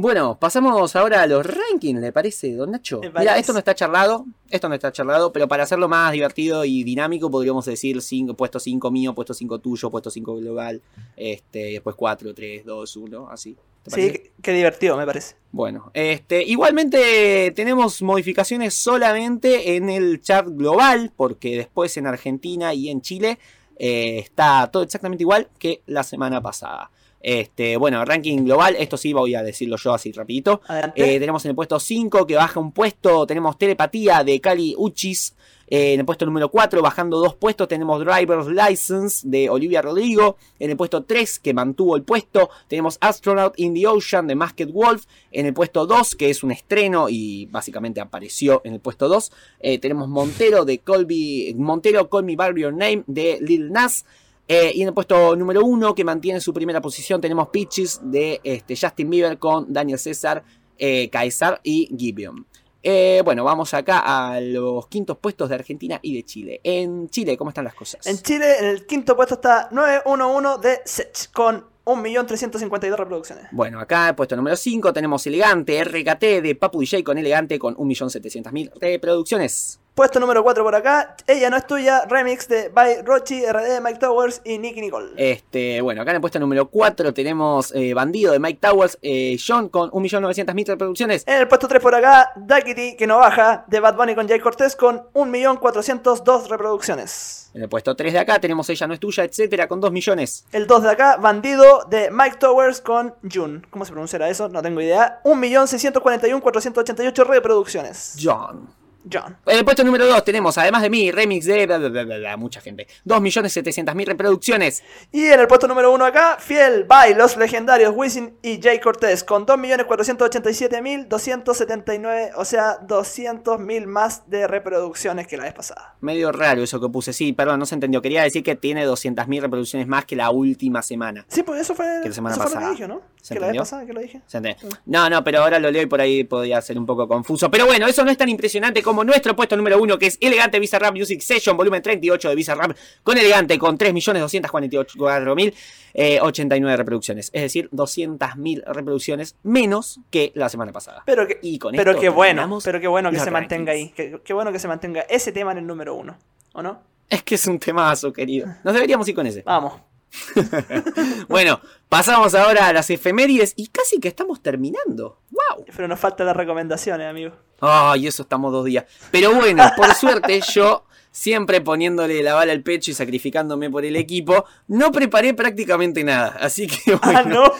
[0.00, 3.00] Bueno, pasamos ahora a los rankings, ¿le parece, don Nacho?
[3.18, 6.84] Mira, esto no está charlado, esto no está charlado, pero para hacerlo más divertido y
[6.84, 10.80] dinámico podríamos decir cinco, puesto 5 mío, puesto 5 tuyo, puesto 5 global,
[11.16, 13.56] este, después 4, 3, 2, 1, así.
[13.82, 15.34] ¿Te Sí, qué, divertido, me parece.
[15.50, 22.88] Bueno, este, igualmente tenemos modificaciones solamente en el chart global, porque después en Argentina y
[22.88, 23.40] en Chile
[23.76, 26.88] eh, está todo exactamente igual que la semana pasada.
[27.20, 30.60] Este, bueno, ranking global, esto sí voy a decirlo yo así rapidito.
[30.94, 35.34] Eh, tenemos en el puesto 5 que baja un puesto, tenemos Telepatía de Cali Uchis.
[35.70, 40.36] Eh, en el puesto número 4, bajando dos puestos, tenemos Driver's License de Olivia Rodrigo.
[40.58, 44.72] En el puesto 3, que mantuvo el puesto, tenemos Astronaut in the Ocean de Masked
[44.72, 45.04] Wolf.
[45.30, 49.30] En el puesto 2, que es un estreno y básicamente apareció en el puesto 2,
[49.60, 54.06] eh, tenemos Montero de Colby, Montero Call Me By Your Name de Lil Nas.
[54.50, 58.40] Eh, y en el puesto número 1, que mantiene su primera posición, tenemos Peaches de
[58.42, 60.42] este, Justin Bieber con Daniel César,
[60.78, 62.46] eh, Caesar y Gibeon.
[62.82, 66.60] Eh, bueno, vamos acá a los quintos puestos de Argentina y de Chile.
[66.64, 68.06] En Chile, ¿cómo están las cosas?
[68.06, 73.46] En Chile, en el quinto puesto está 911 de Sech, con 1.352 reproducciones.
[73.50, 78.72] Bueno, acá, puesto número 5, tenemos Elegante, RKT de Papu DJ con Elegante con 1.700.000
[78.80, 79.80] reproducciones.
[79.98, 83.98] Puesto número 4 por acá, Ella no es tuya, remix de By Rochi, RD, Mike
[83.98, 85.08] Towers y Nicky Nicole.
[85.16, 89.36] Este, bueno, acá en el puesto número 4 tenemos eh, Bandido de Mike Towers, eh,
[89.44, 91.24] John con 1.900.000 reproducciones.
[91.26, 94.38] En el puesto 3 por acá, Duckity, que no baja, de Bad Bunny con Jay
[94.38, 97.50] Cortez con 1.402 reproducciones.
[97.54, 100.46] En el puesto 3 de acá tenemos Ella no es tuya, etcétera, con 2 millones.
[100.52, 103.62] El 2 de acá, Bandido, de Mike Towers con June.
[103.70, 104.48] ¿Cómo se pronunciará eso?
[104.48, 105.20] No tengo idea.
[105.24, 108.16] 1.641.488 reproducciones.
[108.22, 108.77] John.
[109.12, 109.36] John.
[109.46, 112.18] En el puesto número 2 tenemos, además de mí, remix de bla, bla, bla, bla,
[112.18, 112.86] bla, mucha gente.
[113.06, 114.82] 2.700.000 reproducciones.
[115.12, 119.24] Y en el puesto número 1 acá, Fiel by los legendarios Wisin y Jay Cortez
[119.24, 125.96] con 2.487.279, o sea, 200.000 más de reproducciones que la vez pasada.
[126.00, 127.12] Medio raro eso que puse.
[127.12, 128.02] Sí, perdón, no se entendió.
[128.02, 131.24] Quería decir que tiene 200.000 reproducciones más que la última semana.
[131.28, 132.74] Sí, pues eso fue, Que la semana eso fue lo pasada.
[132.74, 133.02] que dije, ¿no?
[133.28, 133.60] ¿Se Que la vez entendió?
[133.60, 134.22] pasada que lo dije.
[134.26, 134.58] ¿Se entiende?
[134.86, 137.50] No, no, pero ahora lo leo y por ahí podría ser un poco confuso.
[137.50, 140.58] Pero bueno, eso no es tan impresionante como nuestro puesto número uno, que es Elegante
[140.58, 145.54] Bizarrap Music Session, volumen 38 de Bizarrap, con Elegante, con 3.244.089
[145.92, 147.30] eh, 89 reproducciones.
[147.34, 151.02] Es decir, 200.000 reproducciones menos que la semana pasada.
[151.04, 153.90] Pero que, Y con pero qué bueno, pero qué bueno que se mantenga ahí.
[153.90, 156.16] Qué, bueno que se mantenga ese tema en el número 1,
[156.54, 156.80] ¿o no?
[157.10, 158.48] Es que es un temazo, querido.
[158.64, 159.42] Nos deberíamos ir con ese.
[159.42, 159.87] Vamos.
[161.28, 165.20] Bueno, pasamos ahora a las efemérides y casi que estamos terminando.
[165.30, 165.64] ¡Wow!
[165.74, 167.32] Pero nos faltan las recomendaciones, amigo.
[167.60, 168.84] Ay, eso estamos dos días.
[169.10, 173.96] Pero bueno, por suerte yo, siempre poniéndole la bala al pecho y sacrificándome por el
[173.96, 176.36] equipo, no preparé prácticamente nada.
[176.40, 177.18] Así que bueno.
[177.18, 177.52] Ah, no.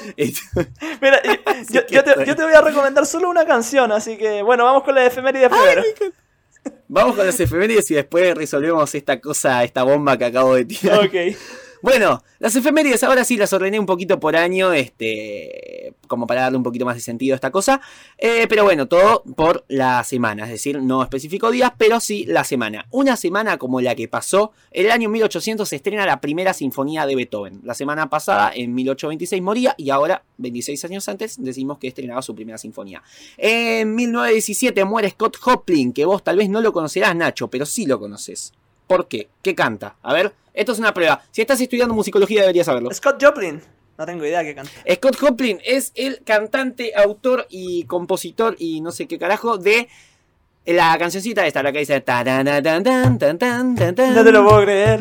[1.01, 1.21] Mira,
[1.71, 4.83] yo, te, estoy- yo te voy a recomendar solo una canción, así que bueno, vamos
[4.85, 5.83] con la efeméride primero.
[6.89, 11.05] Vamos con las efemérides y después resolvemos esta cosa, esta bomba que acabo de tirar.
[11.05, 11.37] Ok.
[11.81, 16.59] Bueno, las efemérides ahora sí las ordené un poquito por año, este, como para darle
[16.59, 17.81] un poquito más de sentido a esta cosa.
[18.17, 22.43] Eh, pero bueno, todo por la semana, es decir, no especifico días, pero sí la
[22.43, 22.87] semana.
[22.91, 27.15] Una semana como la que pasó, el año 1800 se estrena la primera sinfonía de
[27.15, 27.61] Beethoven.
[27.63, 32.35] La semana pasada, en 1826, moría y ahora, 26 años antes, decimos que estrenaba su
[32.35, 33.03] primera sinfonía.
[33.37, 37.87] En 1917 muere Scott Joplin, que vos tal vez no lo conocerás, Nacho, pero sí
[37.87, 38.53] lo conoces.
[38.89, 39.29] ¿Por qué?
[39.43, 39.95] ¿Qué canta?
[40.03, 41.23] A ver, esto es una prueba.
[41.31, 42.93] Si estás estudiando musicología deberías saberlo.
[42.93, 43.61] Scott Joplin.
[43.97, 44.73] No tengo idea qué canta.
[44.95, 49.89] Scott Joplin es el cantante, autor y compositor y no sé qué carajo de
[50.65, 52.03] la cancioncita esta, la que dice...
[52.07, 52.25] No
[54.25, 55.01] te lo puedo creer.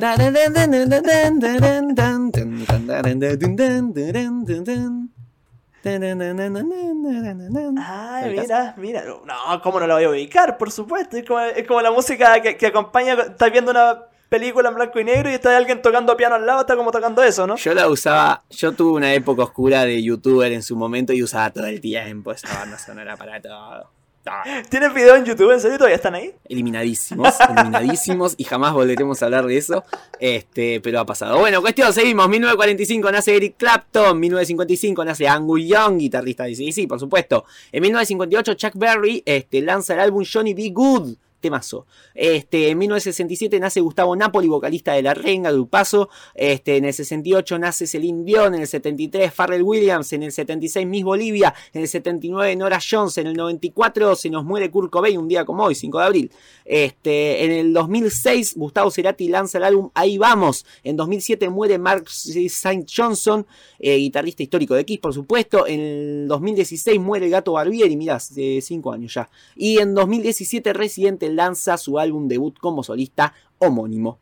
[7.79, 9.03] Ay, mira, mira.
[9.05, 10.57] No, ¿cómo no la voy a ubicar?
[10.57, 11.17] Por supuesto.
[11.17, 13.13] Es como, la música que, que acompaña.
[13.13, 16.61] Estás viendo una película en blanco y negro y está alguien tocando piano al lado,
[16.61, 17.55] está como tocando eso, ¿no?
[17.55, 21.49] Yo la usaba, yo tuve una época oscura de youtuber en su momento y usaba
[21.51, 23.96] todo el tiempo esa banda sonora para todo.
[24.27, 24.63] Todo.
[24.69, 25.51] ¿Tienes video en YouTube?
[25.51, 26.33] ¿En serio todavía están ahí?
[26.49, 29.83] eliminadísimos, eliminadísimos y jamás volveremos a hablar de eso,
[30.19, 31.39] este, pero ha pasado.
[31.39, 36.99] Bueno, cuestión, seguimos, 1945 nace Eric Clapton, 1955 nace Angus Young, guitarrista de sí, por
[36.99, 37.45] supuesto.
[37.71, 40.71] En 1958 Chuck Berry este, lanza el álbum Johnny B.
[40.71, 41.85] Good, temazo.
[42.13, 46.09] Este, en 1967 nace Gustavo Napoli, vocalista de La Renga, Grupazo.
[46.35, 50.85] Este, en el 68 nace Celine Dion, en el 73 Farrell Williams, en el 76
[50.87, 55.17] Miss Bolivia, en el 79 Nora Jones, en el 94 se nos muere Kurt Cobain
[55.17, 56.31] un día como hoy, 5 de abril.
[56.65, 60.65] Este, en el 2006 Gustavo Cerati lanza el álbum Ahí vamos.
[60.83, 62.85] En 2007 muere Mark St.
[62.95, 63.45] Johnson,
[63.79, 65.67] eh, guitarrista histórico de Kiss, por supuesto.
[65.67, 69.29] En el 2016 muere el gato Barbieri, mirá, hace 5 años ya.
[69.55, 74.19] Y en 2017 Residente lanza su álbum debut como solista homónimo.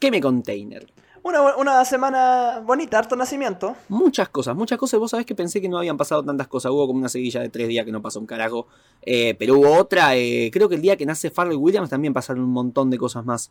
[0.00, 0.86] ¿Qué me container?
[1.22, 3.74] Una, una semana bonita, harto nacimiento.
[3.88, 5.00] Muchas cosas, muchas cosas.
[5.00, 6.70] Vos sabés que pensé que no habían pasado tantas cosas.
[6.72, 8.66] Hubo como una seguilla de tres días que no pasó un carajo.
[9.02, 10.16] Eh, pero hubo otra.
[10.16, 13.24] eh, creo que el día que nace Farrell Williams también pasaron un montón de cosas
[13.24, 13.50] más.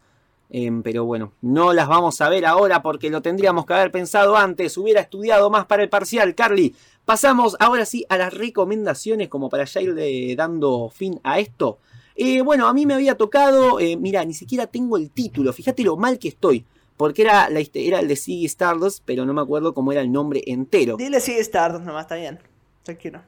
[0.50, 4.38] Em, pero bueno, no las vamos a ver ahora porque lo tendríamos que haber pensado
[4.38, 4.78] antes.
[4.78, 6.74] Hubiera estudiado más para el parcial, Carly.
[7.06, 11.80] Pasamos ahora sí a las recomendaciones como para ya ir eh, dando fin a esto.
[12.18, 15.84] Eh, bueno, a mí me había tocado, eh, mira, ni siquiera tengo el título, fíjate
[15.84, 16.66] lo mal que estoy.
[16.98, 20.02] Porque era, la, hist- era el de Ziggy Stardust, pero no me acuerdo cómo era
[20.02, 20.98] el nombre entero.
[20.98, 22.40] Dile sí Stardust nomás, está bien.
[22.82, 23.22] Tranquilo.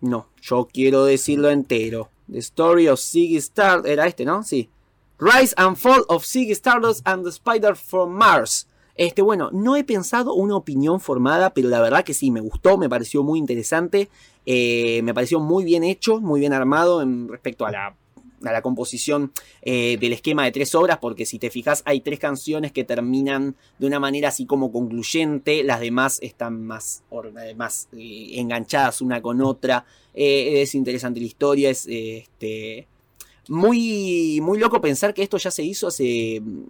[0.00, 2.08] No, yo quiero decirlo entero.
[2.30, 3.88] The Story of Ziggy Stardust.
[3.88, 4.44] Era este, ¿no?
[4.44, 4.70] Sí.
[5.18, 8.68] Rise and Fall of Ziggy Stardust and the Spider from Mars.
[8.94, 12.78] Este, bueno, no he pensado una opinión formada, pero la verdad que sí, me gustó,
[12.78, 14.08] me pareció muy interesante.
[14.46, 17.96] eh, me pareció muy bien hecho, muy bien armado en respecto a la,
[18.44, 19.32] a la composición
[19.62, 23.56] eh, del esquema de tres obras, porque si te fijas, hay tres canciones que terminan
[23.78, 29.20] de una manera así como concluyente, las demás están más, eh, más eh, enganchadas una
[29.20, 29.84] con otra.
[30.12, 32.86] Es interesante la historia, es este,
[33.48, 36.62] muy, muy loco pensar que esto ya se hizo hace mm,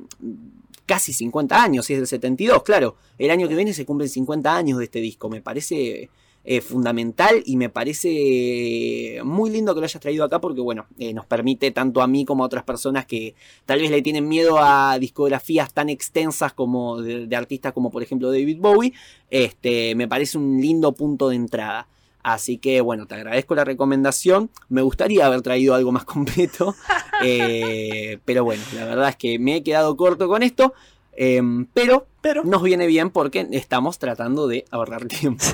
[0.87, 2.97] casi 50 años, si es del 72, claro.
[3.17, 6.11] El año que viene se cumplen 50 años de este disco, me parece
[6.43, 11.13] eh, fundamental y me parece muy lindo que lo hayas traído acá porque, bueno, eh,
[11.13, 13.35] nos permite tanto a mí como a otras personas que
[13.67, 18.31] tal vez le tienen miedo a discografías tan extensas como de, artistas como por ejemplo
[18.31, 18.95] David Bowie,
[19.31, 21.87] este, me parece un lindo punto de entrada.
[22.23, 24.51] Así que bueno, te agradezco la recomendación.
[24.69, 26.75] Me gustaría haber traído algo más completo.
[27.23, 30.73] eh, pero bueno, la verdad es que me he quedado corto con esto.
[31.13, 32.45] Em, pero Pero.
[32.45, 35.45] nos viene bien porque estamos tratando de ahorrar tiempo.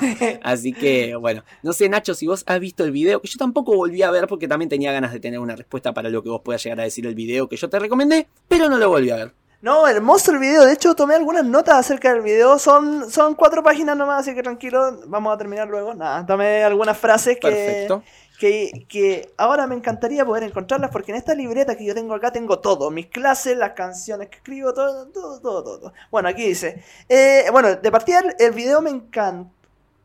[0.42, 3.74] Así que bueno, no sé Nacho si vos has visto el video, que yo tampoco
[3.74, 6.42] volví a ver porque también tenía ganas de tener una respuesta para lo que vos
[6.44, 9.16] puedas llegar a decir el video que yo te recomendé, pero no lo volví a
[9.16, 9.32] ver.
[9.62, 10.64] No, hermoso el video.
[10.64, 12.58] De hecho, tomé algunas notas acerca del video.
[12.58, 15.00] Son, son cuatro páginas nomás, así que tranquilo.
[15.06, 15.94] Vamos a terminar luego.
[15.94, 18.02] Nada, tomé algunas frases que, Perfecto.
[18.38, 22.58] Que, ahora me encantaría poder encontrarlas porque en esta libreta que yo tengo acá tengo
[22.58, 22.90] todo.
[22.90, 25.92] Mis clases, las canciones que escribo, todo, todo, todo, todo.
[26.10, 26.82] Bueno, aquí dice.
[27.08, 29.50] eh, bueno, de partida el, video me encantó.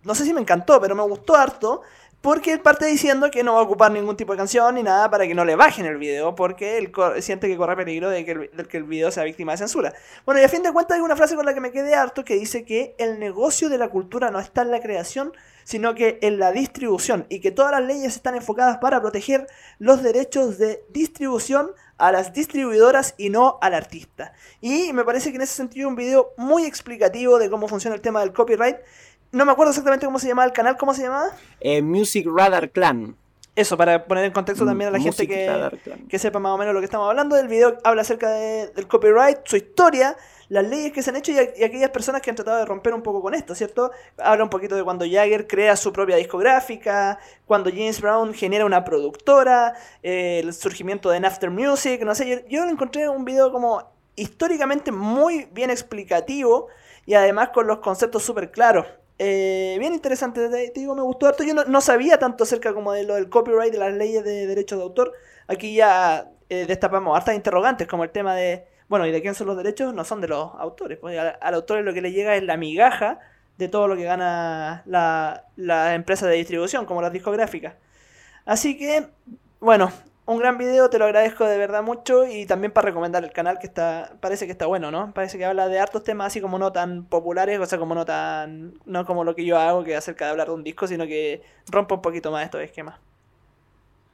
[0.03, 1.81] No sé si me encantó, pero me gustó harto.
[2.21, 5.09] Porque él parte diciendo que no va a ocupar ningún tipo de canción ni nada
[5.09, 8.31] para que no le bajen el video, porque él siente que corre peligro de que,
[8.31, 9.91] el, de que el video sea víctima de censura.
[10.23, 12.23] Bueno, y a fin de cuentas hay una frase con la que me quedé harto
[12.23, 15.33] que dice que el negocio de la cultura no está en la creación,
[15.63, 19.47] sino que en la distribución, y que todas las leyes están enfocadas para proteger
[19.79, 24.33] los derechos de distribución a las distribuidoras y no al artista.
[24.59, 28.01] Y me parece que en ese sentido un video muy explicativo de cómo funciona el
[28.01, 28.77] tema del copyright.
[29.31, 31.27] No me acuerdo exactamente cómo se llamaba el canal, ¿cómo se llamaba?
[31.59, 33.15] Eh, Music Radar Clan.
[33.55, 36.07] Eso, para poner en contexto también a la gente que, Radar Clan.
[36.07, 37.37] que sepa más o menos lo que estamos hablando.
[37.37, 40.15] El video habla acerca de- del copyright, su historia,
[40.51, 43.01] las leyes que se han hecho y, aquellas personas que han tratado de romper un
[43.01, 43.91] poco con esto, ¿cierto?
[44.17, 48.83] Habla un poquito de cuando Jagger crea su propia discográfica, cuando James Brown genera una
[48.83, 49.73] productora,
[50.03, 54.91] eh, el surgimiento de After Music, no sé, yo, yo encontré un video como históricamente
[54.91, 56.67] muy bien explicativo
[57.05, 58.85] y además con los conceptos súper claros.
[59.19, 61.43] Eh, bien interesante, te, digo, me gustó harto.
[61.43, 64.47] Yo no, no sabía tanto acerca como de lo del copyright, de las leyes de
[64.47, 65.13] derechos de autor.
[65.47, 69.47] Aquí ya eh, destapamos hartas interrogantes, como el tema de, bueno, ¿y de quién son
[69.47, 69.93] los derechos?
[69.93, 70.97] No son de los autores.
[70.99, 73.19] Pues al, al autor lo que le llega es la migaja
[73.57, 77.75] de todo lo que gana la, la empresa de distribución, como las discográficas.
[78.45, 79.07] Así que,
[79.61, 79.93] bueno,
[80.25, 83.59] un gran video, te lo agradezco de verdad mucho y también para recomendar el canal
[83.59, 85.13] que está, parece que está bueno, ¿no?
[85.13, 88.03] Parece que habla de hartos temas así como no tan populares, o sea, como no
[88.03, 91.05] tan, no como lo que yo hago, que acerca de hablar de un disco, sino
[91.07, 92.99] que rompa un poquito más estos esquemas.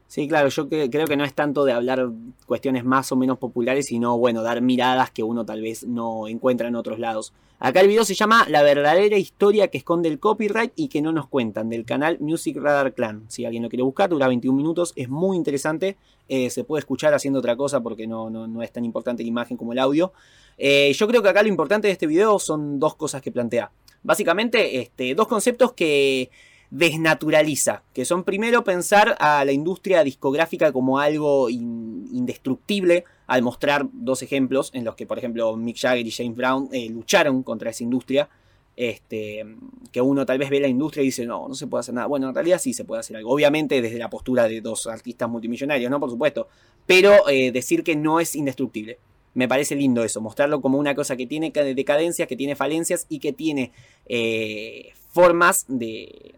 [0.07, 2.09] Sí, claro, yo que- creo que no es tanto de hablar
[2.45, 6.69] cuestiones más o menos populares, sino, bueno, dar miradas que uno tal vez no encuentra
[6.69, 7.33] en otros lados.
[7.59, 11.11] Acá el video se llama La verdadera historia que esconde el copyright y que no
[11.11, 13.25] nos cuentan, del canal Music Radar Clan.
[13.27, 15.97] Si alguien lo quiere buscar, dura 21 minutos, es muy interesante.
[16.29, 19.29] eh, se puede escuchar haciendo otra cosa porque no, no, no es tan importante la
[19.29, 20.11] imagen como el audio.
[20.57, 23.71] Eh, yo creo que acá lo importante de este video son dos cosas que plantea.
[24.03, 26.29] Básicamente, este, dos conceptos que
[26.69, 34.21] desnaturaliza, que son primero pensar a la industria discográfica como algo indestructible, al mostrar dos
[34.21, 37.83] ejemplos en los que, por ejemplo, Mick Jagger y James Brown eh, lucharon contra esa
[37.83, 38.29] industria.
[38.75, 39.43] Este,
[39.91, 42.05] que uno tal vez ve la industria y dice, no, no se puede hacer nada.
[42.05, 43.31] Bueno, en realidad sí se puede hacer algo.
[43.31, 45.99] Obviamente desde la postura de dos artistas multimillonarios, ¿no?
[45.99, 46.47] Por supuesto.
[46.85, 48.99] Pero eh, decir que no es indestructible.
[49.33, 53.19] Me parece lindo eso, mostrarlo como una cosa que tiene decadencias, que tiene falencias y
[53.19, 53.71] que tiene
[54.07, 56.35] eh, formas de,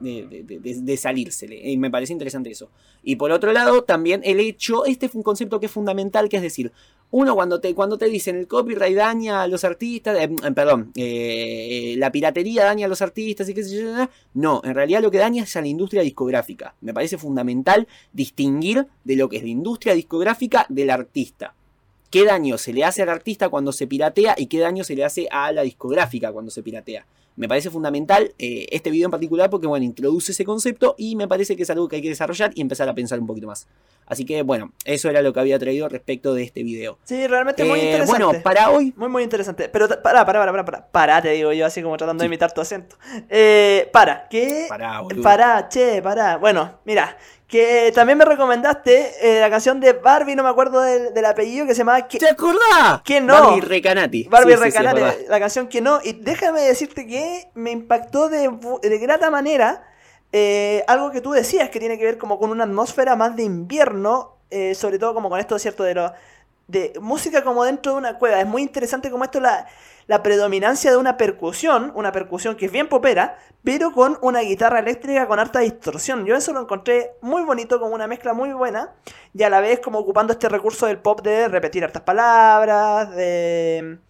[0.00, 0.44] de,
[0.82, 1.70] de, salírsele.
[1.70, 2.70] Y me parece interesante eso.
[3.02, 6.36] Y por otro lado, también el hecho, este fue un concepto que es fundamental, que
[6.36, 6.72] es decir,
[7.12, 10.92] uno cuando te, cuando te dicen el copyright daña a los artistas, eh, eh, perdón,
[10.94, 15.10] eh, la piratería daña a los artistas y qué sé yo, no, en realidad lo
[15.10, 16.74] que daña es a la industria discográfica.
[16.80, 21.54] Me parece fundamental distinguir de lo que es la industria discográfica del artista.
[22.10, 25.04] ¿Qué daño se le hace al artista cuando se piratea y qué daño se le
[25.04, 27.06] hace a la discográfica cuando se piratea?
[27.36, 31.26] Me parece fundamental eh, este video en particular porque, bueno, introduce ese concepto y me
[31.28, 33.66] parece que es algo que hay que desarrollar y empezar a pensar un poquito más.
[34.06, 36.98] Así que, bueno, eso era lo que había traído respecto de este video.
[37.04, 38.24] Sí, realmente muy eh, interesante.
[38.24, 38.92] Bueno, para hoy...
[38.96, 39.68] Muy, muy interesante.
[39.68, 42.60] Pero para, para, para, para, para, te digo yo, así como tratando de imitar tu
[42.60, 42.96] acento.
[43.28, 44.66] Eh, para, ¿qué?
[44.68, 46.38] Para, Para, che, para.
[46.38, 47.16] Bueno, mira,
[47.50, 51.74] que también me recomendaste eh, la canción de Barbie, no me acuerdo del, apellido, que
[51.74, 52.06] se llama...
[52.06, 53.02] ¿Te acordás?
[53.04, 53.34] Que no.
[53.34, 54.28] Barbie Recanati.
[54.30, 55.98] Barbie Recanati, la canción que no.
[56.04, 58.48] Y déjame decirte que me impactó de,
[58.82, 59.84] de grata manera
[60.32, 63.42] eh, algo que tú decías, que tiene que ver como con una atmósfera más de
[63.42, 65.82] invierno, eh, sobre todo como con esto, ¿cierto?
[65.82, 66.12] De, lo,
[66.70, 68.40] de música como dentro de una cueva.
[68.40, 69.66] Es muy interesante como esto la
[70.10, 74.80] la predominancia de una percusión, una percusión que es bien popera, pero con una guitarra
[74.80, 76.26] eléctrica con harta distorsión.
[76.26, 78.92] Yo eso lo encontré muy bonito, como una mezcla muy buena,
[79.32, 84.00] y a la vez como ocupando este recurso del pop de repetir hartas palabras, de,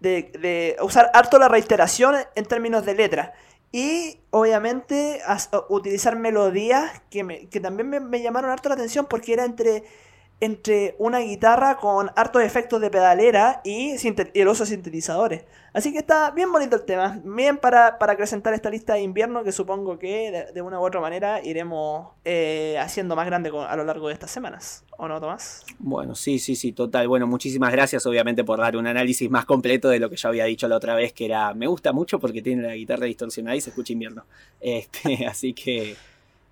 [0.00, 3.32] de, usar harto la reiteración en términos de letra.
[3.72, 5.22] Y obviamente
[5.70, 9.84] utilizar melodías que, que también me, me llamaron harto la atención porque era entre
[10.40, 13.96] entre una guitarra con hartos efectos de pedalera y,
[14.34, 15.44] el uso de sintetizadores.
[15.72, 19.42] Así que está bien bonito el tema, bien para, para acrecentar esta lista de invierno
[19.44, 23.84] que supongo que de, una u otra manera iremos eh, haciendo más grande a lo
[23.84, 24.84] largo de estas semanas.
[24.96, 25.64] ¿O no, Tomás?
[25.78, 27.08] Bueno, sí, sí, sí, total.
[27.08, 30.44] Bueno, muchísimas gracias obviamente por dar un análisis más completo de lo que yo había
[30.44, 33.60] dicho la otra vez, que era, me gusta mucho porque tiene la guitarra distorsionada y
[33.60, 34.24] se escucha invierno.
[34.60, 35.96] Este, así que...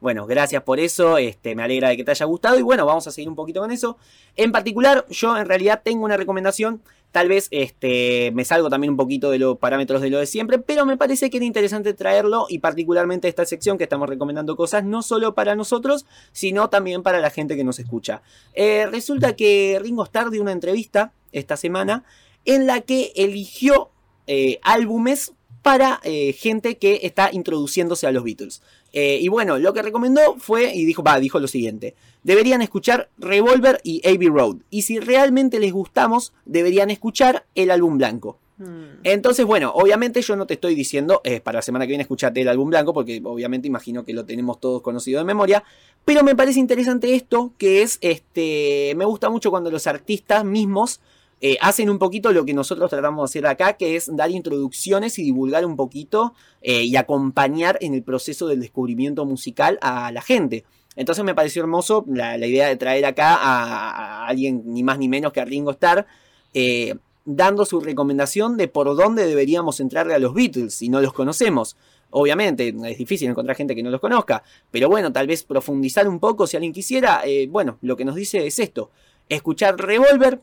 [0.01, 3.07] Bueno, gracias por eso, este, me alegra de que te haya gustado y bueno, vamos
[3.07, 3.97] a seguir un poquito con eso.
[4.37, 6.83] En particular, yo en realidad tengo una recomendación,
[7.13, 10.59] tal vez este, me salgo también un poquito de los parámetros de lo de siempre,
[10.59, 14.85] pero me parece que era interesante traerlo y particularmente esta sección que estamos recomendando cosas
[14.85, 18.21] no solo para nosotros, sino también para la gente que nos escucha.
[18.53, 22.05] Eh, resulta que Ringo Starr dio una entrevista esta semana
[22.45, 23.91] en la que eligió
[24.27, 25.33] eh, álbumes
[25.63, 28.63] para eh, gente que está introduciéndose a los Beatles.
[28.99, 33.11] Eh, y bueno, lo que recomendó fue, y dijo, va, dijo lo siguiente, deberían escuchar
[33.19, 34.57] Revolver y Abbey Road.
[34.71, 38.39] Y si realmente les gustamos, deberían escuchar el álbum blanco.
[38.57, 39.01] Hmm.
[39.05, 42.41] Entonces, bueno, obviamente yo no te estoy diciendo, eh, para la semana que viene escuchate
[42.41, 45.63] el álbum blanco, porque obviamente imagino que lo tenemos todos conocido de memoria,
[46.07, 51.01] pero me parece interesante esto, que es, este, me gusta mucho cuando los artistas mismos
[51.43, 55.18] eh, hacen un poquito lo que nosotros tratamos de hacer acá, que es dar introducciones
[55.18, 56.32] y divulgar un poquito
[56.62, 60.64] eh, y acompañar en el proceso del descubrimiento musical a la gente.
[60.95, 65.32] Entonces me pareció hermoso la, idea de traer acá a, alguien ni más ni menos
[65.32, 66.07] que a Ringo Starr,
[66.55, 66.95] eh,
[67.26, 71.76] dando su recomendación de por dónde deberíamos entrarle a los Beatles si no los conocemos.
[72.11, 76.18] Obviamente es difícil encontrar gente que no los conozca, pero bueno, tal vez profundizar un
[76.18, 77.22] poco si alguien quisiera.
[77.51, 78.91] bueno, lo que nos dice es esto:
[79.28, 80.41] escuchar Revolver,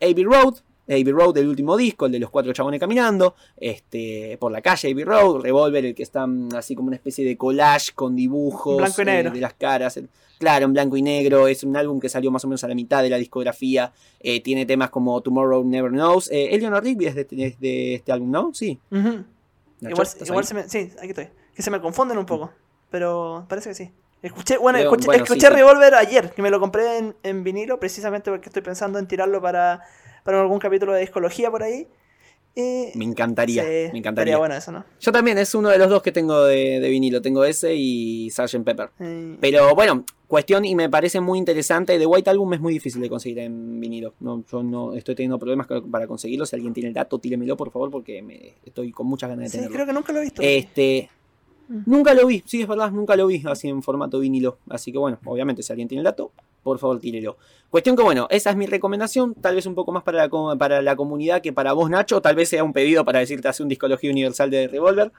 [0.00, 0.54] Abbey Road,
[0.86, 4.90] Abbey Road, el último disco, el de los cuatro chabones caminando, este, por la calle
[4.90, 6.26] Abbey Road, Revolver, el que está
[6.56, 9.98] así como una especie de collage con dibujos eh, de las caras.
[10.38, 12.74] Claro, en blanco y negro, es un álbum que salió más o menos a la
[12.74, 16.30] mitad de la discografía, eh, tiene temas como Tomorrow Never Knows.
[16.30, 18.52] Eh, Eleanor Rigby es de, este álbum, ¿no?
[18.52, 18.78] Sí.
[19.80, 20.68] Igual, se me...
[20.68, 21.28] Sí, aquí estoy.
[21.54, 22.50] Que se me confunden un poco,
[22.90, 23.90] pero parece que sí.
[24.24, 28.62] Escuché, bueno, escuché, Revolver ayer, que me lo compré en, en, vinilo, precisamente porque estoy
[28.62, 29.82] pensando en tirarlo para,
[30.22, 31.86] para algún capítulo de discología por ahí.
[32.56, 34.38] me encantaría, me encantaría.
[34.38, 34.86] bueno eso, ¿no?
[34.98, 37.20] Yo también, es uno de los dos que tengo de, vinilo.
[37.20, 38.64] Tengo ese y Sgt.
[38.64, 38.88] Pepper.
[39.42, 41.98] Pero bueno, cuestión y me parece muy interesante.
[41.98, 44.14] The White Album es muy difícil de conseguir en vinilo.
[44.20, 46.46] No, yo no estoy teniendo problemas para conseguirlo.
[46.46, 49.48] Si alguien tiene el dato, tílemelo por favor, porque me, estoy con muchas ganas de
[49.50, 49.74] sí, tenerlo.
[49.74, 50.40] creo que nunca lo he visto.
[50.40, 51.10] Este,
[51.68, 54.58] Nunca lo vi, sí, es verdad, nunca lo vi así en formato vinilo.
[54.68, 56.30] Así que bueno, obviamente, si alguien tiene el dato,
[56.62, 57.36] por favor, tírelo.
[57.70, 60.82] Cuestión que bueno, esa es mi recomendación, tal vez un poco más para la, para
[60.82, 63.68] la comunidad que para vos, Nacho, tal vez sea un pedido para decirte hacer un
[63.68, 65.12] discología universal de Revolver.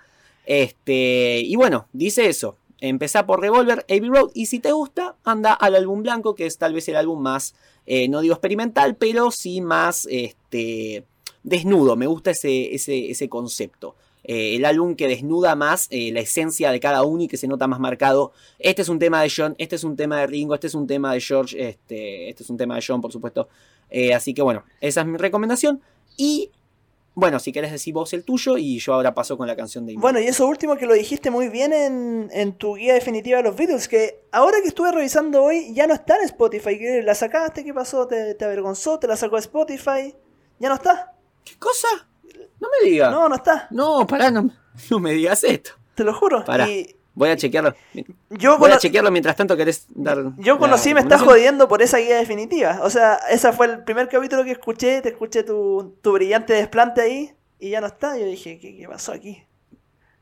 [0.45, 2.57] Este, y bueno, dice eso.
[2.81, 6.57] Empezá por Revolver, Abbey Road, y si te gusta, anda al álbum blanco, que es
[6.57, 11.05] tal vez el álbum más, eh, no digo experimental, pero sí más este,
[11.43, 11.95] desnudo.
[11.95, 13.95] Me gusta ese, ese, ese concepto.
[14.27, 17.47] Eh, el álbum que desnuda más eh, la esencia de cada uno y que se
[17.47, 18.33] nota más marcado.
[18.59, 20.87] Este es un tema de John, este es un tema de Ringo, este es un
[20.87, 23.47] tema de George, este, este es un tema de John, por supuesto.
[23.89, 25.79] Eh, así que bueno, esa es mi recomendación.
[26.17, 26.49] Y
[27.13, 29.93] bueno, si querés decir vos el tuyo y yo ahora paso con la canción de
[29.93, 30.01] Amy.
[30.01, 33.43] Bueno, y eso último que lo dijiste muy bien en, en tu guía definitiva de
[33.43, 36.77] los Beatles, que ahora que estuve revisando hoy ya no está en Spotify.
[36.77, 37.63] ¿Qué- ¿La sacaste?
[37.63, 38.05] ¿Qué pasó?
[38.07, 38.99] ¿Te, te avergonzó?
[38.99, 40.13] ¿Te la sacó de Spotify?
[40.59, 41.13] ¿Ya no está?
[41.45, 41.87] ¿Qué cosa?
[42.65, 43.11] No me digas.
[43.11, 43.67] No, no está.
[43.69, 44.49] No, pará, no,
[44.89, 45.71] no me digas esto.
[45.93, 46.43] Te lo juro.
[46.43, 46.67] Pará.
[46.69, 47.73] Y Voy a chequearlo.
[48.29, 50.33] yo, Voy a chequearlo mientras tanto querés dar.
[50.37, 52.79] yo conocí, me estás jodiendo por esa guía definitiva.
[52.81, 55.01] O sea, ese fue el primer capítulo que escuché.
[55.01, 58.17] Te escuché tu, tu brillante desplante ahí y ya no está.
[58.17, 59.43] Yo dije, ¿qué, qué pasó aquí?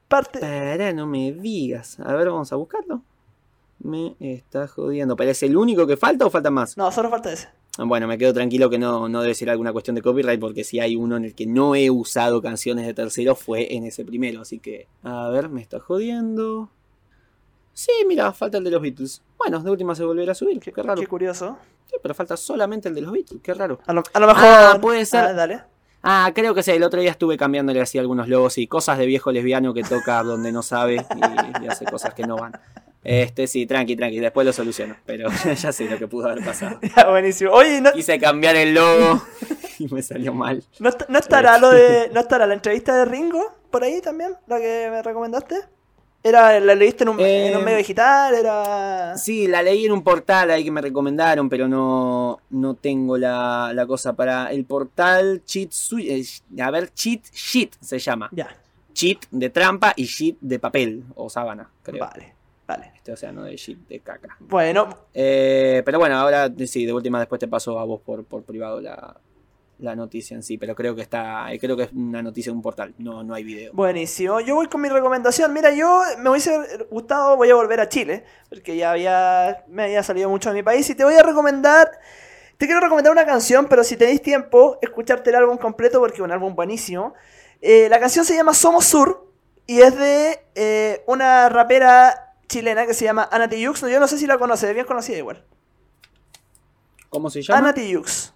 [0.08, 0.40] Parte.
[0.40, 2.00] Pará, no me digas.
[2.00, 3.02] A ver, vamos a buscarlo.
[3.80, 5.16] Me está jodiendo.
[5.16, 6.78] ¿Pero es el único que falta o falta más?
[6.78, 7.50] No, solo falta ese.
[7.78, 10.80] Bueno, me quedo tranquilo que no, no debe ser alguna cuestión de copyright, porque si
[10.80, 14.42] hay uno en el que no he usado canciones de terceros fue en ese primero.
[14.42, 16.70] Así que, a ver, me está jodiendo.
[17.74, 19.24] Sí, mira, falta el de los Beatles.
[19.40, 20.60] Bueno, de última se volverá a subir.
[20.60, 21.02] Qué, raro.
[21.02, 21.58] Qué curioso.
[21.90, 23.42] Sí, pero falta solamente el de los Beatles.
[23.42, 23.80] Qué raro.
[23.88, 24.44] A lo, a lo mejor.
[24.46, 25.26] Ah, puede ser.
[25.26, 25.62] Ah, dale.
[26.04, 26.70] Ah, creo que sí.
[26.70, 30.22] El otro día estuve cambiándole así algunos logos y cosas de viejo lesbiano que toca
[30.22, 32.54] donde no sabe y, y hace cosas que no van.
[33.04, 34.20] Este, sí, tranqui, tranqui.
[34.20, 34.96] Después lo soluciono.
[35.06, 35.30] Pero
[35.62, 36.80] ya sé lo que pudo haber pasado.
[36.96, 37.52] Ya, buenísimo.
[37.52, 39.22] Oye, ¿no, Quise cambiar el logo
[39.80, 40.64] y me salió mal.
[40.80, 42.10] no, est- no estará lo de.
[42.14, 44.36] ¿No estará la entrevista de Ringo por ahí también?
[44.48, 45.56] ¿La que me recomendaste?
[46.26, 48.34] ¿Era, ¿La leíste en un, Eh, en un medio digital?
[48.34, 49.18] ¿Era.?
[49.18, 53.72] Sí, la leí en un portal ahí que me recomendaron, pero no, no tengo la,
[53.74, 56.24] la cosa para el portal Cheat eh,
[56.62, 58.30] A ver, Cheat Sheet se llama.
[58.32, 58.56] Ya,
[58.94, 62.06] Cheat de trampa y sheet de papel o sábana, creo.
[62.06, 62.36] vale,
[62.68, 62.92] vale.
[62.96, 64.36] Este, o sea, no de sheet de caca.
[64.40, 68.44] Bueno, Eh, pero bueno, ahora sí, de última después te paso a vos por, por
[68.44, 69.18] privado la,
[69.80, 72.56] la noticia en sí, pero creo que está, eh, creo que es una noticia de
[72.56, 73.74] un portal, no, no hay video.
[73.74, 74.40] buenísimo.
[74.40, 75.52] Yo voy con mi recomendación.
[75.52, 80.04] Mira, yo me hubiese gustado, voy a volver a Chile, porque ya había, me había
[80.04, 81.92] salido mucho de mi país, y te voy a recomendar.
[82.58, 86.22] Te quiero recomendar una canción, pero si tenéis tiempo, escucharte el álbum completo, porque es
[86.22, 87.14] un álbum buenísimo.
[87.60, 89.28] Eh, la canción se llama Somos Sur,
[89.66, 92.23] y es de eh, una rapera
[92.54, 93.80] chilena que se llama Ana Tijoux.
[93.90, 95.44] Yo no sé si la conoces, es bien conocida igual.
[97.10, 97.60] ¿Cómo se llama?
[97.60, 98.34] Ana Tijoux.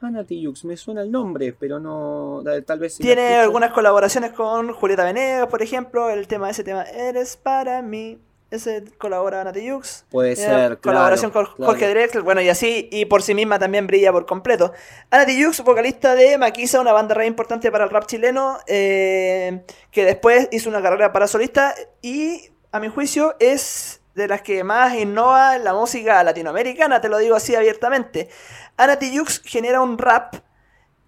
[0.00, 2.94] Ana Tijoux, me suena el nombre, pero no, tal vez...
[2.94, 6.10] si Tiene algunas colaboraciones con Julieta Venegas, por ejemplo.
[6.10, 8.18] El tema, ese tema, Eres para mí.
[8.50, 10.04] Ese colabora Ana Tijoux.
[10.10, 11.72] Puede Eh, ser, Colaboración claro, con claro.
[11.72, 14.72] Jorge Drexler, bueno, y así, y por sí misma también brilla por completo.
[15.10, 20.04] Ana Tijoux, vocalista de Maquisa, una banda re importante para el rap chileno, eh, que
[20.04, 24.94] después hizo una carrera para solista y, a mi juicio, es de las que más
[24.94, 28.28] innova en la música latinoamericana, te lo digo así abiertamente.
[28.76, 30.34] Ana Tijoux genera un rap,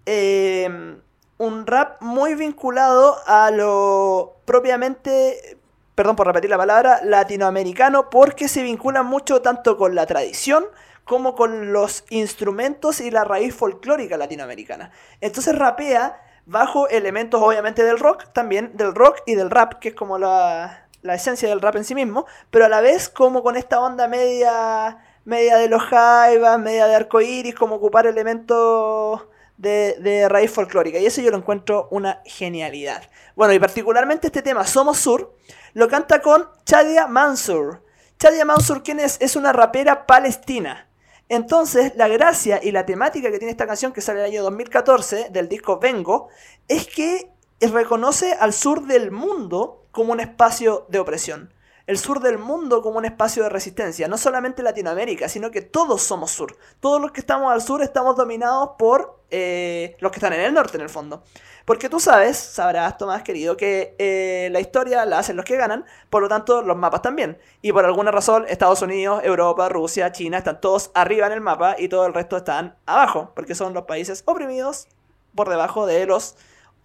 [0.05, 0.97] eh,
[1.37, 5.57] un rap muy vinculado a lo propiamente
[5.95, 10.65] perdón por repetir la palabra, latinoamericano, porque se vincula mucho tanto con la tradición
[11.05, 14.91] como con los instrumentos y la raíz folclórica latinoamericana.
[15.21, 19.95] Entonces rapea bajo elementos obviamente del rock, también del rock y del rap, que es
[19.95, 23.55] como la, la esencia del rap en sí mismo, pero a la vez como con
[23.55, 29.21] esta onda media, media de los jaivas, media de arcoíris, como ocupar elementos
[29.57, 30.97] de, de raíz folclórica.
[30.97, 33.03] Y eso yo lo encuentro una genialidad.
[33.35, 35.35] Bueno, y particularmente este tema, Somos Sur,
[35.73, 37.83] lo canta con Chadia Mansur.
[38.17, 39.17] Chadia Mansur, ¿quién es?
[39.21, 40.89] Es una rapera palestina.
[41.29, 45.29] Entonces, la gracia y la temática que tiene esta canción, que sale el año 2014,
[45.31, 46.29] del disco Vengo,
[46.67, 47.31] es que
[47.61, 51.53] reconoce al sur del mundo como un espacio de opresión.
[51.87, 54.09] El sur del mundo como un espacio de resistencia.
[54.09, 56.57] No solamente Latinoamérica, sino que todos somos sur.
[56.81, 60.53] Todos los que estamos al sur estamos dominados por eh, los que están en el
[60.53, 61.23] norte, en el fondo.
[61.63, 65.85] Porque tú sabes, sabrás, Tomás querido, que eh, la historia la hacen los que ganan,
[66.09, 67.37] por lo tanto los mapas también.
[67.61, 71.77] Y por alguna razón Estados Unidos, Europa, Rusia, China están todos arriba en el mapa
[71.79, 74.89] y todo el resto están abajo, porque son los países oprimidos
[75.33, 76.35] por debajo de los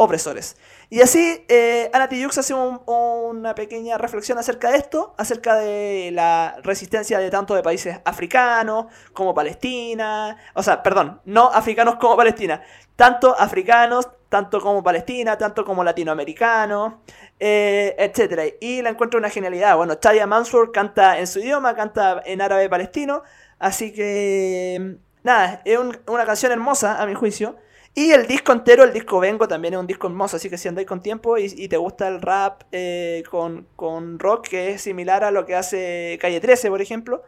[0.03, 0.57] opresores.
[0.88, 7.18] Y así, eh, hace un- una pequeña reflexión acerca de esto, acerca de la resistencia
[7.18, 12.62] de tanto de países africanos como Palestina, o sea, perdón, no africanos como Palestina,
[12.96, 16.94] tanto africanos, tanto como Palestina, tanto como latinoamericanos,
[17.38, 18.44] eh, etcétera.
[18.61, 19.76] Y la encuentro una genialidad.
[19.76, 23.22] Bueno, Chadia Mansur canta en su idioma, canta en árabe palestino,
[23.59, 27.57] así que nada, es un- una canción hermosa a mi juicio.
[27.95, 30.68] Y el disco entero, el disco Vengo, también es un disco hermoso, así que si
[30.68, 35.24] andáis con tiempo y, te gusta el rap eh, con, con rock, que es similar
[35.24, 37.22] a lo que hace Calle 13, por ejemplo,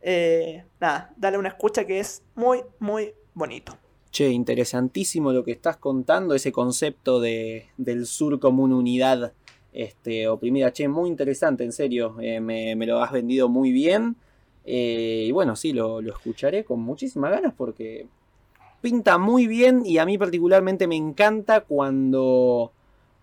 [0.00, 3.78] eh, nada, dale una escucha que es muy, muy bonito.
[4.10, 9.32] Che, interesantísimo lo que estás contando, ese concepto de, del sur como una unidad
[9.72, 10.72] este, oprimida.
[10.72, 14.16] Che, muy interesante, en serio, eh, me, me lo has vendido muy bien.
[14.64, 18.06] Eh, y bueno, sí, lo, lo escucharé con muchísimas ganas porque
[18.80, 22.72] pinta muy bien y a mí particularmente me encanta cuando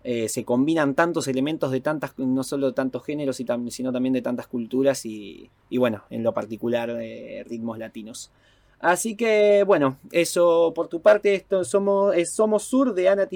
[0.04, 4.12] eh, se combinan tantos elementos de tantas, no solo de tantos géneros, y sino también
[4.12, 6.96] de tantas culturas y, bueno, en lo particular
[7.46, 8.30] ritmos latinos.
[8.80, 13.28] Así que bueno, eso por tu parte, esto somos, es Somos Sur de Ana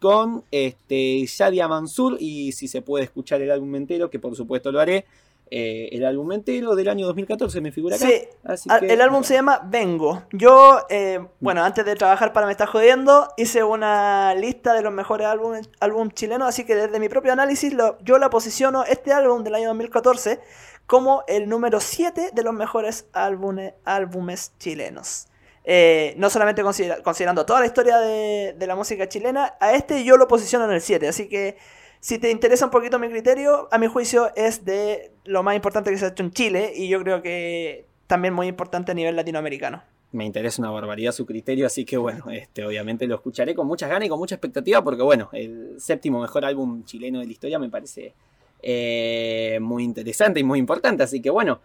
[0.00, 1.24] con este,
[1.68, 5.04] Mansur y si se puede escuchar el álbum entero, que por supuesto lo haré,
[5.50, 8.06] eh, el álbum entero del año 2014 me figura acá.
[8.06, 10.22] Sí, Así Al- que- El álbum se llama Vengo.
[10.32, 14.92] Yo, eh, bueno, antes de trabajar para Me Está Jodiendo, hice una lista de los
[14.92, 19.12] mejores álbumes álbum chilenos, así que desde mi propio análisis lo- yo la posiciono este
[19.12, 20.40] álbum del año 2014
[20.86, 25.26] como el número 7 de los mejores álbumes, álbumes chilenos.
[25.70, 30.02] Eh, no solamente considera- considerando toda la historia de, de la música chilena, a este
[30.02, 31.58] yo lo posiciono en el 7, así que
[32.00, 35.90] si te interesa un poquito mi criterio, a mi juicio es de lo más importante
[35.90, 39.16] que se ha hecho en Chile y yo creo que también muy importante a nivel
[39.16, 39.82] latinoamericano.
[40.12, 43.90] me interesa una barbaridad su criterio, así que bueno, este, obviamente lo escucharé con muchas
[43.90, 47.58] ganas y con mucha expectativa, porque bueno, el séptimo mejor álbum chileno de la historia
[47.58, 48.14] me parece
[48.62, 51.60] eh, muy interesante y muy importante, así que bueno,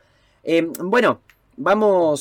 [0.46, 1.22] Eh, bueno,
[1.56, 2.20] vamos,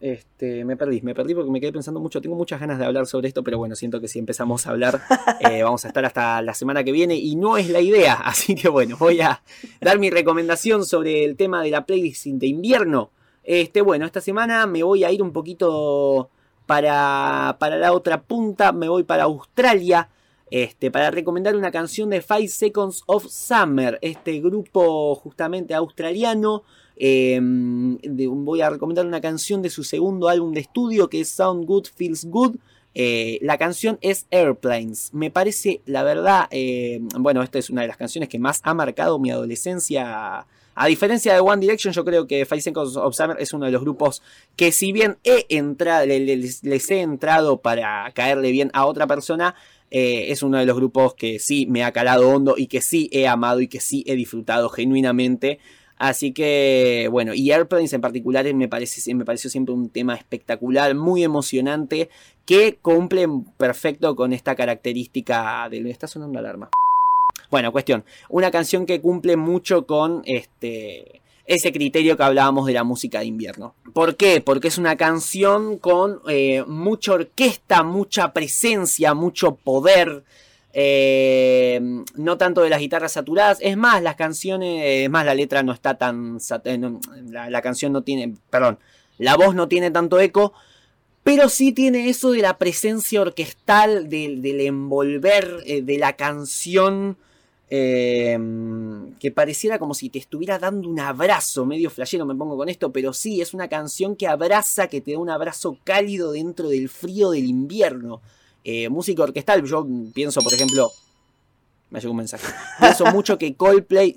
[0.00, 3.06] este, me perdí, me perdí porque me quedé pensando mucho, tengo muchas ganas de hablar
[3.06, 5.00] sobre esto, pero bueno, siento que si empezamos a hablar
[5.40, 8.54] eh, vamos a estar hasta la semana que viene y no es la idea, así
[8.54, 9.42] que bueno, voy a
[9.80, 13.10] dar mi recomendación sobre el tema de la playlist de invierno.
[13.42, 16.30] Este, bueno, esta semana me voy a ir un poquito
[16.66, 20.10] para, para la otra punta, me voy para Australia.
[20.50, 26.62] Este, para recomendar una canción de Five Seconds of Summer, este grupo justamente australiano.
[26.98, 31.64] De- voy a recomendar una canción de su segundo álbum de estudio que es Sound
[31.64, 32.56] Good Feels Good.
[32.94, 35.10] Eh, la canción es Airplanes.
[35.12, 38.74] Me parece, la verdad, eh, bueno, esta es una de las canciones que más ha
[38.74, 40.46] marcado mi adolescencia.
[40.80, 43.72] A diferencia de One Direction, yo creo que Five Seconds of Summer es uno de
[43.72, 44.22] los grupos
[44.56, 48.86] que si bien he entrado, le- le- les, les he entrado para caerle bien a
[48.86, 49.54] otra persona,
[49.90, 53.08] eh, es uno de los grupos que sí me ha calado hondo y que sí
[53.12, 55.58] he amado y que sí he disfrutado genuinamente.
[55.98, 60.94] Así que, bueno, y Airplanes en particular me, parece, me pareció siempre un tema espectacular,
[60.94, 62.08] muy emocionante,
[62.46, 65.90] que cumple perfecto con esta característica de...
[65.90, 66.70] Está sonando alarma.
[67.50, 72.84] Bueno, cuestión, una canción que cumple mucho con este ese criterio que hablábamos de la
[72.84, 73.74] música de invierno.
[73.94, 74.42] ¿Por qué?
[74.42, 80.24] Porque es una canción con eh, mucha orquesta, mucha presencia, mucho poder.
[80.72, 81.80] Eh,
[82.14, 83.58] no tanto de las guitarras saturadas.
[83.60, 86.38] Es más, las canciones, es más, la letra no está tan.
[86.64, 87.00] eh, no,
[87.30, 88.34] la, canción no tiene.
[88.50, 88.78] Perdón,
[89.18, 90.52] la voz no tiene tanto eco.
[91.24, 97.16] Pero sí tiene eso de la presencia orquestal, del, envolver eh, de la canción.
[97.68, 102.92] que pareciera como si te estuviera dando un abrazo, medio flashero me pongo con esto,
[102.92, 106.88] pero sí, es una canción que abraza, que te da un abrazo cálido dentro del
[106.88, 108.22] frío del invierno.
[108.64, 110.90] Eh, música orquestal, yo pienso, por ejemplo,
[111.90, 112.46] me llegó un mensaje,
[112.80, 114.16] pienso mucho que Coldplay,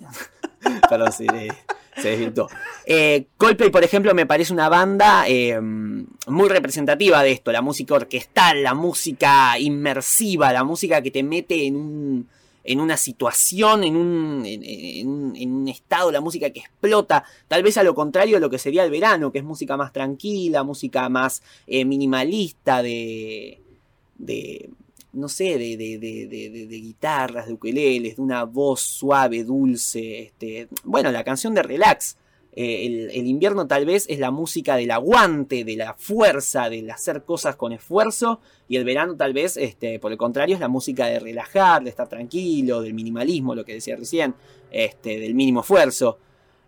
[0.89, 1.25] perdón, se,
[1.95, 2.47] se desvirtuó.
[2.85, 7.95] Eh, Coldplay, por ejemplo, me parece una banda eh, muy representativa de esto, la música
[7.95, 12.27] orquestal, la música inmersiva, la música que te mete en un
[12.63, 17.83] en una situación, en un, en, un, estado, la música que explota, tal vez a
[17.83, 21.41] lo contrario de lo que sería el verano, que es música más tranquila, música más
[21.65, 23.61] eh, minimalista, de,
[24.21, 24.69] de,
[25.13, 30.67] no sé, de, de, de, de, guitarras, de ukeleles, de una voz suave, dulce, este,
[30.83, 32.17] bueno, la canción de Relax.
[32.53, 36.89] Eh, el, el, invierno tal vez es la música del aguante, de la fuerza, del
[36.91, 38.41] hacer cosas con esfuerzo.
[38.67, 41.89] Y el verano tal vez, este, por el contrario, es la música de relajar, de
[41.89, 44.35] estar tranquilo, del minimalismo, lo que decía recién,
[44.69, 46.17] este, del mínimo esfuerzo.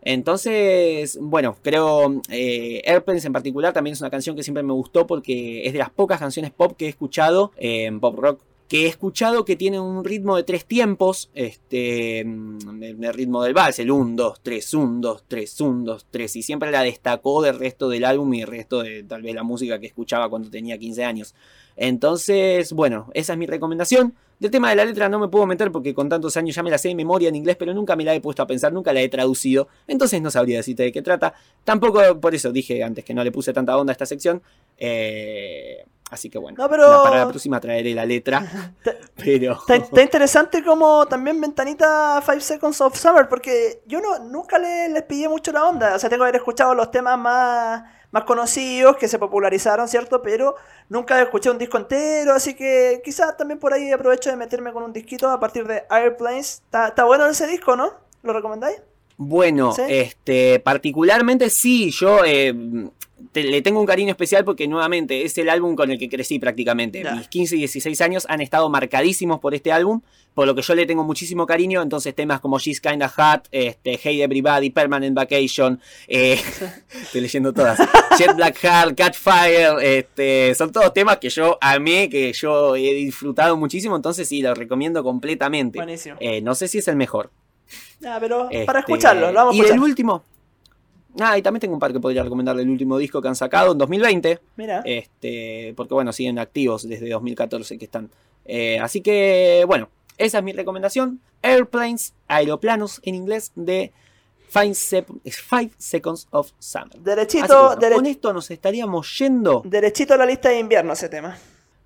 [0.05, 5.07] Entonces, bueno, creo eh, Airplanes en particular también es una canción que siempre me gustó
[5.07, 8.41] porque es de las pocas canciones pop que he escuchado, en pop rock,
[8.73, 13.77] que he escuchado que tiene un ritmo de tres tiempos, este, el ritmo del vals,
[13.77, 17.59] el 1, 2, 3, 1, 2, 3, 1, 2, 3, y siempre la destacó del
[17.59, 20.79] resto del álbum y del resto de tal vez la música que escuchaba cuando tenía
[20.79, 21.35] 15 años.
[21.75, 24.15] Entonces, bueno, esa es mi recomendación.
[24.39, 26.71] Del tema de la letra no me puedo meter porque con tantos años ya me
[26.71, 28.91] la sé de memoria en inglés, pero nunca me la he puesto a pensar, nunca
[28.91, 31.35] la he traducido, entonces no sabría decirte de qué trata.
[31.63, 34.41] Tampoco, por eso dije antes que no le puse tanta onda a esta sección.
[34.79, 38.41] Eh, Así que bueno, No, pero- para la próxima traeré la letra.
[39.15, 39.53] pero.
[39.53, 44.89] Está, está interesante como también ventanita 5 Seconds of Summer, porque yo no, nunca le-
[44.89, 45.95] les pillé mucho la onda.
[45.95, 50.21] O sea, tengo que haber escuchado los temas más, más conocidos que se popularizaron, ¿cierto?
[50.21, 50.55] Pero
[50.89, 54.83] nunca escuché un disco entero, así que quizás también por ahí aprovecho de meterme con
[54.83, 56.61] un disquito a partir de Airplanes.
[56.65, 57.91] Está, está bueno ese disco, ¿no?
[58.21, 58.81] ¿Lo recomendáis?
[59.17, 59.81] Bueno, ¿Sí?
[59.87, 62.53] este, particularmente sí, yo eh,
[63.31, 66.39] te- le tengo un cariño especial porque nuevamente es el álbum con el que crecí
[66.39, 67.03] prácticamente.
[67.15, 70.01] Mis 15 y 16 años han estado marcadísimos por este álbum,
[70.33, 71.81] por lo que yo le tengo muchísimo cariño.
[71.81, 76.39] Entonces temas como She's Kinda Hot, este, Hey Everybody, Permanent Vacation, eh,
[77.01, 77.79] estoy leyendo todas,
[78.17, 83.55] Jet Black Heart, Catfire, este, son todos temas que yo amé, que yo he disfrutado
[83.57, 85.79] muchísimo, entonces sí, lo recomiendo completamente.
[85.79, 86.15] Buenísimo.
[86.19, 87.31] Eh, no sé si es el mejor.
[87.99, 89.77] Ya, pero Este, para escucharlo, lo vamos a y escuchar.
[89.77, 90.23] el último.
[91.19, 93.71] Ah, y también tengo un par que podría recomendarle el último disco que han sacado
[93.73, 94.39] en 2020.
[94.55, 94.81] Mira.
[94.85, 98.09] Este, porque bueno, siguen activos desde 2014 que están.
[98.45, 101.19] Eh, así que, bueno, esa es mi recomendación.
[101.41, 103.91] Airplanes, aeroplanos en inglés de
[104.49, 105.29] 5
[105.77, 106.97] Seconds of Summer.
[106.99, 111.09] Derechito, bueno, dere- con esto nos estaríamos yendo derechito a la lista de invierno ese
[111.09, 111.37] tema.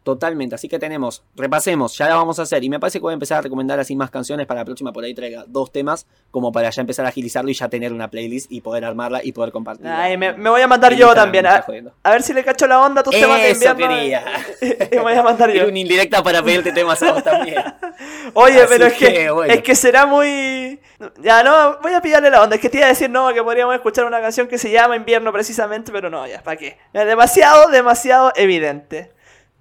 [0.07, 0.55] Totalmente.
[0.55, 2.63] Así que tenemos, repasemos, ya la vamos a hacer.
[2.63, 4.93] Y me parece que voy a empezar a recomendar así más canciones para la próxima.
[4.93, 8.09] Por ahí traiga dos temas, como para ya empezar a agilizarlo y ya tener una
[8.09, 10.01] playlist y poder armarla y poder compartirla.
[10.01, 11.45] Ay, me, me voy a mandar yo también.
[11.45, 11.65] A,
[12.03, 13.95] a ver si le cacho la onda a tus temas de Eso invierno.
[13.97, 14.23] quería.
[14.91, 15.67] Me voy a mandar yo.
[15.67, 17.61] Una indirecta para pedirte temas a vos también.
[18.33, 19.53] Oye, Así pero es que, que, bueno.
[19.53, 20.79] es que será muy...
[21.21, 22.55] Ya, no, voy a pillarle la onda.
[22.55, 24.95] Es que te iba a decir, no, que podríamos escuchar una canción que se llama
[24.95, 26.77] Invierno precisamente, pero no, ya, ¿para qué?
[26.93, 29.16] Demasiado, demasiado evidente.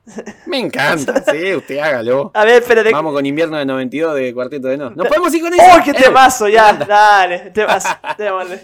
[0.46, 2.30] Me encanta, sí, usted hágalo.
[2.34, 2.90] A ver, espérate.
[2.92, 4.90] Vamos con invierno de 92 de Cuarteto de No.
[4.90, 5.62] ¿Nos podemos ir con eso?
[5.64, 6.48] ¡Oh, qué Eh, temazo!
[6.48, 7.88] Ya, dale, temazo.
[8.18, 8.60] démosle.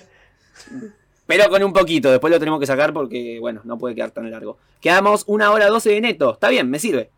[1.27, 4.31] Pero con un poquito, después lo tenemos que sacar porque, bueno, no puede quedar tan
[4.31, 4.59] largo.
[4.81, 6.35] Quedamos una hora 12 de neto.
[6.35, 7.11] Está bien, me sirve.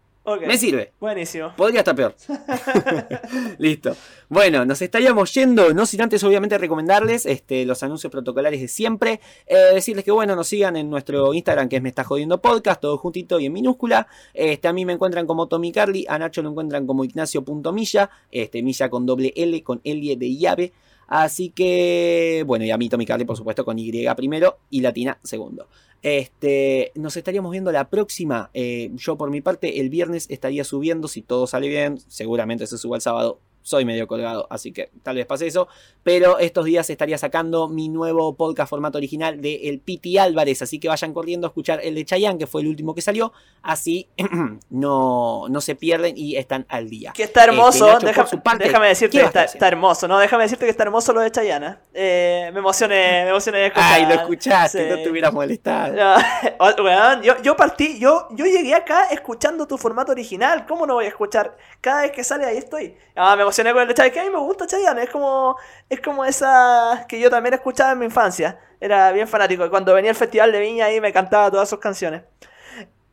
[0.46, 0.92] Me sirve.
[0.98, 1.52] Buenísimo.
[1.54, 2.14] Podría estar peor.
[3.58, 3.94] Listo.
[4.28, 9.20] Bueno, nos estaríamos yendo, no sin antes obviamente recomendarles este, los anuncios protocolares de siempre.
[9.46, 12.80] Eh, decirles que bueno, nos sigan en nuestro Instagram que es Me Está Jodiendo Podcast,
[12.80, 14.06] todo juntito y en minúscula.
[14.32, 18.62] Este, a mí me encuentran como Tommy Carly, a Nacho lo encuentran como Ignacio.milla, este,
[18.62, 20.72] Milla con doble L, con L de llave.
[21.06, 25.18] Así que, bueno, y a mí Tommy Carly, por supuesto, con Y primero y Latina
[25.22, 25.68] segundo.
[26.02, 28.50] Este, nos estaríamos viendo la próxima.
[28.52, 32.76] Eh, yo por mi parte el viernes estaría subiendo, si todo sale bien, seguramente se
[32.76, 33.40] suba el sábado.
[33.66, 35.68] Soy medio colgado, así que tal vez pase eso.
[36.02, 40.60] Pero estos días estaría sacando mi nuevo podcast formato original de El Piti Álvarez.
[40.60, 43.32] Así que vayan corriendo a escuchar el de Chayanne, que fue el último que salió.
[43.62, 44.06] Así
[44.70, 47.12] no, no se pierden y están al día.
[47.14, 49.66] Que está hermoso, Este, Nacho, deja- por su parte, déjame decirte ¿qué que está, está
[49.68, 50.18] hermoso, ¿no?
[50.18, 51.80] Déjame decirte que está hermoso lo de Chayana.
[51.94, 53.92] Eh, me emocioné, me emocioné de escuchar.
[53.94, 54.90] Ay, lo escuchaste, Sí.
[54.90, 55.94] no te hubieras molestado.
[55.94, 60.66] No, yo, yo partí, yo, yo llegué acá escuchando tu formato original.
[60.66, 61.56] ¿Cómo no voy a escuchar?
[61.80, 62.94] Cada vez que sale ahí estoy.
[63.16, 65.02] Ah, me emocioné con el de que a mí me gusta Chayanne.
[65.04, 65.56] Es como,
[65.88, 68.58] es como esa que yo también escuchaba en mi infancia.
[68.80, 69.68] Era bien fanático.
[69.70, 72.22] Cuando venía el festival de Viña ahí me cantaba todas sus canciones.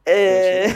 [0.06, 0.74] Eh,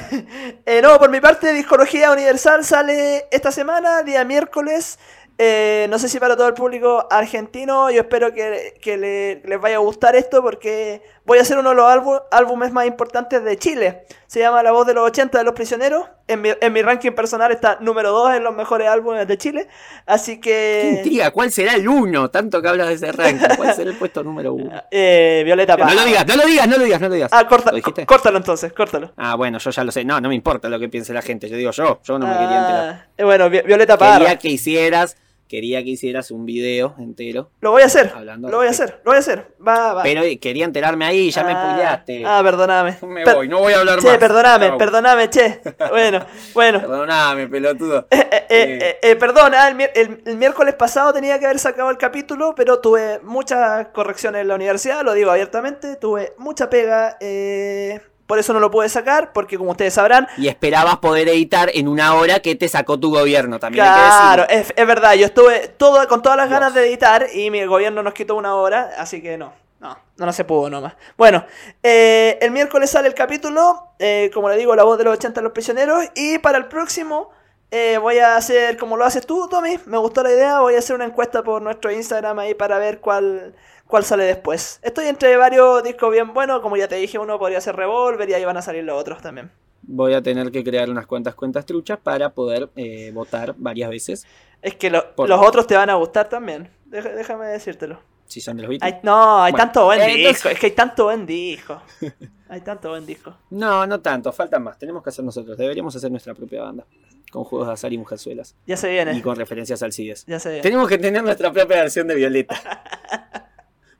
[0.65, 4.99] eh, no, por mi parte, Discología Universal sale esta semana, día miércoles.
[5.37, 9.59] Eh, no sé si para todo el público argentino, yo espero que, que le- les
[9.59, 13.43] vaya a gustar esto porque voy a hacer uno de los álbu- álbumes más importantes
[13.43, 14.05] de Chile.
[14.27, 16.05] Se llama La Voz de los 80 de los Prisioneros.
[16.27, 19.67] En mi, en mi ranking personal está número 2 en los mejores álbumes de Chile.
[20.07, 20.49] Así Qué
[20.81, 20.89] que...
[20.97, 22.29] intriga, ¿cuál será el uno?
[22.31, 23.45] Tanto que hablas de ese ranking.
[23.55, 24.71] ¿Cuál será el puesto número uno?
[24.91, 25.95] Eh, Violeta No Parra.
[25.95, 27.31] lo digas, no lo digas, no lo digas, no lo digas.
[27.33, 28.05] Ah, corta- ¿Lo dijiste?
[28.05, 29.11] córtalo entonces, córtalo.
[29.17, 30.03] Ah, bueno, yo ya lo sé.
[30.03, 31.47] No, no me importa lo que piense la gente.
[31.49, 32.89] Yo digo yo, yo no me quería enterar.
[32.89, 34.19] Ah, eh, bueno, Vi- Violeta Parra.
[34.19, 37.51] Quería que hicieras, quería que hicieras un video entero.
[37.61, 38.11] Lo voy a hacer.
[38.15, 38.99] Hablando lo voy a hacer.
[39.03, 39.53] Lo voy a hacer.
[39.65, 40.03] Va, va.
[40.03, 42.23] Pero eh, quería enterarme ahí, ya me Ah, spoileaste.
[42.25, 42.97] Ah, perdóname.
[43.07, 44.17] me Per- voy, no voy a hablar Che, más.
[44.17, 44.77] perdóname, Chau.
[44.77, 45.61] perdóname, che.
[45.89, 46.79] Bueno, bueno.
[46.81, 48.07] Perdóname, pelotudo.
[48.09, 51.89] Eh, eh, eh, eh, perdona, el, mier- el- el miércoles pasado tenía que haber sacado
[51.89, 57.17] el capítulo, pero tuve muchas correcciones en la universidad, lo digo abiertamente, tuve mucha pega,
[57.19, 61.69] eh, por eso no lo pude sacar, porque como ustedes sabrán, Y esperabas poder editar
[61.73, 65.13] en una hora que te sacó tu gobierno, también hay que claro, es, es verdad,
[65.13, 66.59] yo estuve todo, con todas las Dios.
[66.59, 69.53] ganas de editar y mi gobierno nos quitó una hora, así que no.
[69.77, 70.93] No, no, no se pudo nomás.
[71.17, 71.45] Bueno,
[71.83, 75.41] eh, el miércoles sale el capítulo, eh, como le digo, la voz de los 80
[75.41, 76.05] de los prisioneros.
[76.15, 77.29] Y para el próximo
[77.69, 79.77] eh, voy a hacer como lo haces tú, Tommy.
[79.85, 82.99] Me gustó la idea, voy a hacer una encuesta por nuestro Instagram ahí para ver
[82.99, 83.53] cuál,
[83.87, 84.79] cuál sale después.
[84.83, 88.33] Estoy entre varios discos bien buenos, como ya te dije, uno podría ser Revolver y
[88.33, 89.51] ahí van a salir los otros también.
[89.87, 94.25] Voy a tener que crear unas cuantas cuentas truchas para poder eh, votar varias veces.
[94.61, 96.69] Es que lo- Por- los otros te van a gustar también.
[96.85, 97.99] Deja- déjame decírtelo.
[98.25, 98.93] Si son de los Beatles.
[98.95, 100.49] Hay- no, hay Bueno, tanto buen eh, entonces- disco.
[100.49, 101.81] Es que hay tanto buen disco.
[102.47, 103.35] Hay tanto buen disco.
[103.49, 104.77] No, no tanto, faltan más.
[104.77, 105.57] Tenemos que hacer nosotros.
[105.57, 106.85] Deberíamos hacer nuestra propia banda.
[107.31, 108.55] Con juegos de azar y mujerzuelas.
[108.67, 109.13] Ya se viene.
[109.17, 110.25] Y con referencias al CIDES.
[110.27, 110.61] Ya se viene.
[110.61, 112.55] Tenemos que tener nuestra propia versión de Violeta.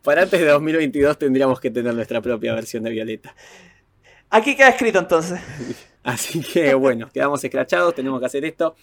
[0.05, 3.35] Para antes de 2022 tendríamos que tener nuestra propia versión de Violeta.
[4.29, 5.41] Aquí queda escrito entonces.
[6.03, 8.75] Así que bueno, quedamos escrachados, tenemos que hacer esto.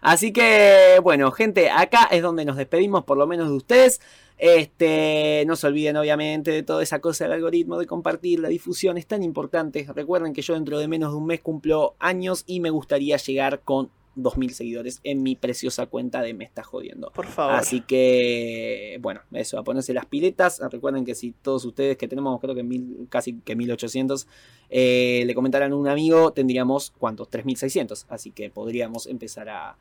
[0.00, 4.00] Así que bueno, gente, acá es donde nos despedimos por lo menos de ustedes.
[4.38, 8.96] Este, no se olviden obviamente de toda esa cosa del algoritmo, de compartir, la difusión
[8.98, 9.84] es tan importante.
[9.92, 13.62] Recuerden que yo dentro de menos de un mes cumplo años y me gustaría llegar
[13.64, 17.10] con 2.000 seguidores en mi preciosa cuenta de Me Está Jodiendo.
[17.12, 17.54] Por favor.
[17.54, 20.60] Así que, bueno, eso, a ponerse las piletas.
[20.70, 24.26] Recuerden que si todos ustedes que tenemos, creo que mil, casi que 1800,
[24.70, 27.30] eh, le comentaran a un amigo, tendríamos, ¿cuántos?
[27.30, 28.06] 3600.
[28.08, 29.76] Así que podríamos empezar a, a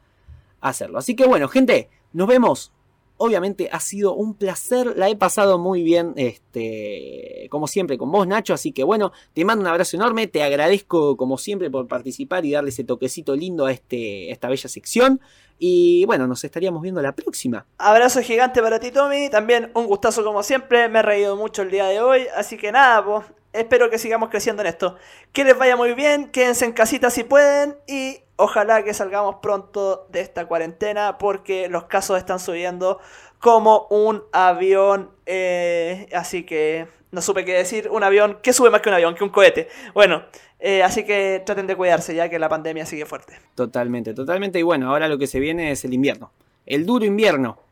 [0.62, 1.00] hacerlo.
[1.00, 2.72] Así que, bueno, gente, nos vemos.
[3.18, 8.28] Obviamente ha sido un placer, la he pasado muy bien, este, como siempre, con vos,
[8.28, 8.54] Nacho.
[8.54, 12.52] Así que bueno, te mando un abrazo enorme, te agradezco como siempre por participar y
[12.52, 15.20] darle ese toquecito lindo a, este, esta bella sección.
[15.60, 17.66] Y bueno, nos estaríamos viendo la próxima.
[17.80, 19.30] Abrazo gigante para ti, Tommy.
[19.30, 20.88] También un gustazo como siempre.
[20.88, 22.28] Me he reído mucho el día de hoy.
[22.36, 23.26] Así que nada, pues.
[23.58, 24.96] Espero que sigamos creciendo en esto.
[25.34, 26.30] Que les vaya muy bien.
[26.30, 27.78] Quédense en casita si pueden.
[27.88, 31.18] Y ojalá que salgamos pronto de esta cuarentena.
[31.18, 33.00] Porque los casos están subiendo
[33.40, 35.12] como un avión.
[35.26, 37.90] eh, así que no supe qué decir.
[37.90, 38.40] Un avión.
[38.42, 39.16] ¿Qué sube más que un avión?
[39.16, 39.68] Que un cohete.
[39.94, 40.24] Bueno,
[40.60, 43.40] eh, así que traten de cuidarse ya que la pandemia sigue fuerte.
[43.56, 44.60] Totalmente, totalmente.
[44.60, 46.32] Y bueno, ahora lo que se viene es el invierno.
[46.66, 47.67] El duro invierno.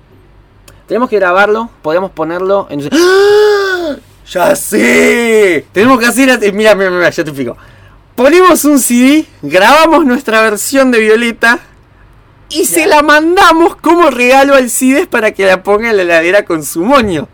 [0.86, 2.88] Tenemos que grabarlo, podemos ponerlo en...
[2.92, 3.96] ¡Ah!
[4.30, 5.66] ¡Ya sé!
[5.72, 6.52] Tenemos que hacer...
[6.52, 7.56] Mira, mira, mira, ya te explico.
[8.14, 11.58] Ponemos un CD, grabamos nuestra versión de Violeta
[12.48, 16.44] y se la mandamos como regalo al CIDES para que la ponga en la heladera
[16.44, 17.28] con su moño.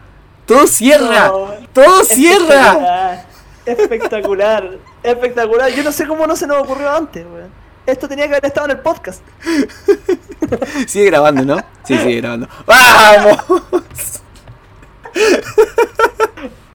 [0.46, 1.50] Todo cierra, No.
[1.72, 3.24] todo cierra.
[3.64, 3.76] Espectacular,
[4.64, 4.70] Espectacular,
[5.04, 5.70] espectacular.
[5.70, 7.61] Yo no sé cómo no se nos ocurrió antes, weón.
[7.86, 9.22] Esto tenía que haber estado en el podcast.
[10.86, 11.56] Sigue grabando, ¿no?
[11.84, 12.48] Sí, sigue grabando.
[12.66, 14.20] ¡Vamos!